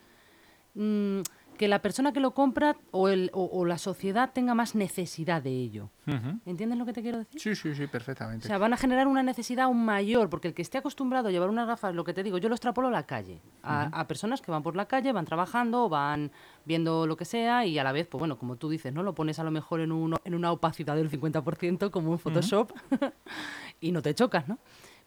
mm, 0.75 1.21
que 1.57 1.69
la 1.69 1.81
persona 1.81 2.13
que 2.13 2.21
lo 2.21 2.33
compra 2.33 2.77
o, 2.91 3.09
el, 3.09 3.31
o, 3.33 3.45
o 3.51 3.65
la 3.65 3.79
sociedad 3.79 4.31
tenga 4.35 4.55
más 4.55 4.75
necesidad 4.75 5.41
de 5.41 5.49
ello. 5.53 5.89
Ujú. 6.07 6.39
¿Entiendes 6.45 6.77
lo 6.79 6.85
que 6.85 6.93
te 6.93 7.01
quiero 7.01 7.17
decir? 7.17 7.41
Sí, 7.41 7.55
sí, 7.55 7.75
sí, 7.75 7.85
O 7.85 7.89
perfectamente. 7.89 8.47
sea, 8.47 8.59
van 8.59 8.75
a 8.75 8.77
generar 8.77 9.07
una 9.09 9.23
necesidad 9.23 9.65
aún 9.65 9.83
mayor, 9.83 10.29
porque 10.29 10.49
el 10.49 10.55
que 10.55 10.61
esté 10.61 10.77
acostumbrado 10.77 11.29
a 11.29 11.31
llevar 11.31 11.49
unas 11.49 11.67
gafas, 11.67 11.95
lo 11.95 12.05
que 12.05 12.13
te 12.13 12.23
digo, 12.23 12.37
yo 12.37 12.51
lo 12.51 12.55
extrapolo 12.55 12.89
a 12.89 12.91
la 12.91 13.07
calle, 13.07 13.41
a, 13.63 13.85
a 13.99 14.07
personas 14.07 14.43
que 14.43 14.51
van 14.51 14.63
por 14.63 14.77
la 14.77 14.85
calle, 14.85 15.13
van 15.13 15.25
trabajando, 15.25 15.89
van 15.89 16.31
viendo 16.67 17.07
lo 17.07 17.17
que 17.17 17.25
sea 17.25 17.65
y 17.65 17.79
a 17.79 17.85
la 17.85 17.93
vez, 17.93 18.07
pues 18.07 18.19
bueno, 18.19 18.37
como 18.37 18.57
tú 18.57 18.69
dices, 18.69 18.93
¿no? 18.93 19.03
Lo 19.03 19.15
pones 19.15 19.39
a 19.39 19.43
lo 19.45 19.51
mejor 19.51 19.81
en, 19.81 19.93
un- 19.93 20.15
en 20.25 20.35
una 20.35 20.53
opacidad 20.53 20.95
del 20.95 21.09
50%, 21.11 21.91
como 21.91 22.13
en 22.13 22.19
Photoshop, 22.19 22.71
y 23.81 23.93
no 23.93 24.03
te 24.03 24.15
chocas, 24.15 24.47
¿no? 24.47 24.59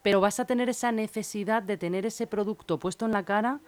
Pero 0.01 0.21
vas 0.21 0.39
a 0.39 0.45
tener 0.45 0.69
esa 0.69 0.91
necesidad 0.91 1.61
de 1.61 1.77
tener 1.77 2.05
ese 2.05 2.27
producto 2.27 2.79
puesto 2.79 3.05
en 3.05 3.11
la 3.11 3.23
cara 3.23 3.59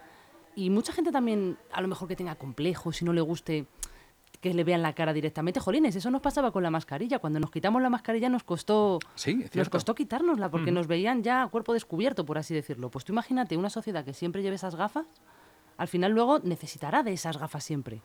y 0.54 0.70
mucha 0.70 0.92
gente 0.92 1.12
también, 1.12 1.58
a 1.72 1.80
lo 1.80 1.88
mejor 1.88 2.08
que 2.08 2.16
tenga 2.16 2.34
complejos 2.34 3.02
y 3.02 3.04
no 3.04 3.12
le 3.12 3.20
guste 3.20 3.66
que 4.40 4.52
le 4.52 4.64
vean 4.64 4.82
la 4.82 4.92
cara 4.92 5.12
directamente. 5.12 5.60
Jolines, 5.60 5.94
eso 5.94 6.10
nos 6.10 6.20
pasaba 6.20 6.50
con 6.50 6.62
la 6.64 6.70
mascarilla. 6.70 7.20
Cuando 7.20 7.38
nos 7.38 7.50
quitamos 7.50 7.80
la 7.80 7.88
mascarilla 7.90 8.28
nos 8.28 8.42
costó 8.42 8.98
Sí, 9.14 9.46
nos 9.54 9.68
costó 9.68 9.94
quitárnosla 9.94 10.50
porque 10.50 10.72
nos 10.72 10.88
veían 10.88 11.22
ya 11.22 11.42
a 11.42 11.48
cuerpo 11.48 11.72
descubierto, 11.72 12.26
por 12.26 12.38
así 12.38 12.52
decirlo. 12.52 12.90
Pues 12.90 13.04
tú 13.04 13.12
imagínate 13.12 13.56
una 13.56 13.70
sociedad 13.70 14.04
que 14.04 14.14
siempre 14.14 14.42
lleve 14.42 14.56
esas 14.56 14.74
gafas, 14.74 15.06
al 15.76 15.88
final 15.88 16.12
luego 16.12 16.40
necesitará 16.40 17.02
de 17.02 17.12
esas 17.12 17.38
gafas 17.38 17.62
siempre. 17.62 18.02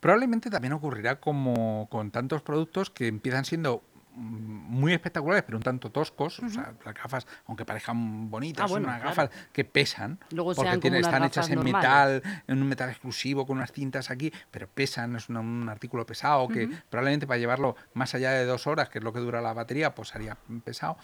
Probablemente 0.00 0.50
también 0.50 0.74
ocurrirá 0.74 1.18
como 1.18 1.88
con 1.90 2.10
tantos 2.10 2.42
productos 2.42 2.90
que 2.90 3.06
empiezan 3.08 3.44
siendo 3.44 3.82
mm, 3.89 3.89
muy 4.14 4.92
espectaculares, 4.92 5.44
pero 5.44 5.56
un 5.58 5.62
tanto 5.62 5.90
toscos. 5.90 6.40
O 6.40 6.48
sea, 6.48 6.74
las 6.84 6.94
gafas, 6.94 7.26
aunque 7.46 7.64
parezcan 7.64 8.28
bonitas, 8.30 8.64
Ah, 8.64 8.68
bueno, 8.68 8.86
son 8.86 8.94
unas 8.94 9.02
claro. 9.14 9.16
gafas 9.28 9.48
que 9.52 9.64
pesan. 9.64 10.18
Luego 10.32 10.54
porque 10.54 10.78
tienen- 10.78 11.00
están 11.04 11.24
hechas 11.24 11.48
en 11.48 11.56
normales. 11.56 12.22
metal, 12.22 12.42
en 12.46 12.62
un 12.62 12.68
metal 12.68 12.90
exclusivo, 12.90 13.46
con 13.46 13.58
unas 13.58 13.72
cintas 13.72 14.10
aquí, 14.10 14.32
pero 14.50 14.68
pesan, 14.68 15.16
es 15.16 15.28
un 15.28 15.68
artículo 15.68 16.04
pesado 16.06 16.48
que 16.48 16.68
probablemente 16.88 17.26
para 17.26 17.38
llevarlo 17.38 17.76
más 17.94 18.14
allá 18.14 18.32
de 18.32 18.44
dos 18.44 18.66
horas, 18.66 18.88
que 18.88 18.98
es 18.98 19.04
lo 19.04 19.12
que 19.12 19.20
dura 19.20 19.40
la 19.40 19.52
batería, 19.52 19.94
pues 19.94 20.14
haría 20.14 20.36
pesado. 20.64 20.96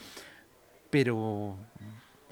Pero 0.90 1.56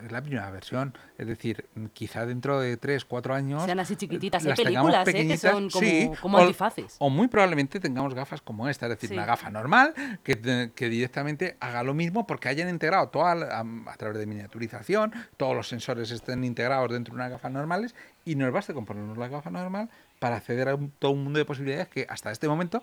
es 0.04 0.12
la 0.12 0.20
primera 0.22 0.50
versión. 0.50 0.96
Es 1.18 1.26
decir, 1.26 1.66
quizá 1.92 2.26
dentro 2.26 2.60
de 2.60 2.76
tres, 2.76 3.04
cuatro 3.04 3.34
años. 3.34 3.64
Sean 3.64 3.80
así 3.80 3.96
chiquititas. 3.96 4.42
Hay 4.42 4.48
las 4.50 4.58
tengamos 4.58 4.92
películas 5.04 5.08
¿eh? 5.08 5.28
que 5.28 5.36
son 5.38 5.70
como, 5.70 5.84
sí, 5.86 6.10
como 6.20 6.38
o- 6.38 6.40
antifaces. 6.42 6.96
O 6.98 7.10
muy 7.10 7.28
probablemente 7.28 7.80
tengamos 7.80 8.14
gafas 8.14 8.40
como 8.42 8.68
esta, 8.68 8.86
es 8.86 8.90
decir, 8.90 9.08
Sí. 9.10 9.14
una 9.14 9.26
gafa 9.26 9.50
normal 9.50 9.94
que, 10.22 10.70
que 10.74 10.88
directamente 10.88 11.56
haga 11.60 11.82
lo 11.82 11.94
mismo 11.94 12.26
porque 12.26 12.48
hayan 12.48 12.68
integrado 12.68 13.08
toda 13.08 13.34
la- 13.34 13.58
a, 13.60 13.64
a 13.92 13.96
través 13.96 14.18
de 14.18 14.26
miniaturización, 14.26 15.12
todos 15.36 15.54
los 15.56 15.68
sensores 15.68 16.10
estén 16.10 16.44
integrados 16.44 16.90
dentro 16.92 17.12
de 17.12 17.16
unas 17.16 17.30
gafas 17.30 17.52
normales 17.52 17.94
y 18.24 18.34
nos 18.36 18.52
baste 18.52 18.74
con 18.74 18.84
ponernos 18.84 19.16
la 19.18 19.28
gafa 19.28 19.50
normal 19.50 19.88
para 20.18 20.36
acceder 20.36 20.68
a 20.68 20.74
un- 20.74 20.90
todo 20.90 21.12
un 21.12 21.24
mundo 21.24 21.38
de 21.38 21.44
posibilidades 21.44 21.88
que 21.88 22.06
hasta 22.08 22.30
este 22.30 22.48
momento 22.48 22.82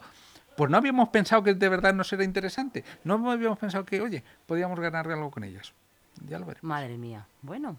pues 0.58 0.70
no 0.70 0.78
habíamos 0.78 1.10
pensado 1.10 1.42
que 1.44 1.54
de 1.54 1.70
verdad 1.70 1.94
nos 1.94 2.12
era 2.12 2.26
interesante. 2.26 2.84
No 3.06 3.32
habíamos 3.32 3.58
pensado 3.58 3.86
que, 3.86 4.02
oye, 4.02 4.22
podíamos 4.46 4.78
ganar 4.82 5.10
algo 5.10 5.32
con 5.32 5.46
ellas. 5.46 5.74
Madre 6.62 6.98
mía. 6.98 7.26
Bueno, 7.42 7.78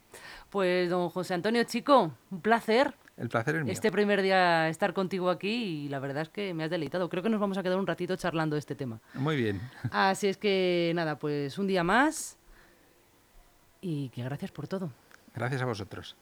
pues 0.51 0.91
don 0.91 1.09
José 1.11 1.35
Antonio 1.35 1.63
Chico, 1.65 2.13
un 2.31 2.41
placer 2.41 2.95
El 3.17 3.29
placer 3.29 3.57
es 3.57 3.65
mío. 3.65 3.73
este 3.73 3.91
primer 3.93 4.23
día 4.23 4.69
estar 4.69 4.93
contigo 4.93 5.31
aquí 5.31 5.85
y 5.85 5.89
la 5.89 5.99
verdad 5.99 6.23
es 6.23 6.29
que 6.29 6.53
me 6.55 6.65
has 6.65 6.71
deleitado. 6.71 7.09
Creo 7.09 7.23
que 7.23 7.29
nos 7.29 7.41
vamos 7.41 7.59
a 7.59 7.63
quedar 7.63 7.79
un 7.79 7.87
ratito 7.87 8.17
charlando 8.17 8.55
de 8.57 8.61
este 8.61 8.75
tema. 8.75 9.01
Muy 9.15 9.37
bien. 9.37 9.61
Así 9.91 10.27
es 10.29 10.37
que 10.37 10.93
nada, 10.95 11.19
pues 11.19 11.59
un 11.59 11.67
día 11.67 11.85
más 11.85 12.37
y 13.81 14.09
que 14.11 14.23
gracias 14.23 14.51
por 14.51 14.69
todo. 14.69 14.91
Gracias 15.35 15.63
a 15.63 15.65
vosotros. 15.67 16.17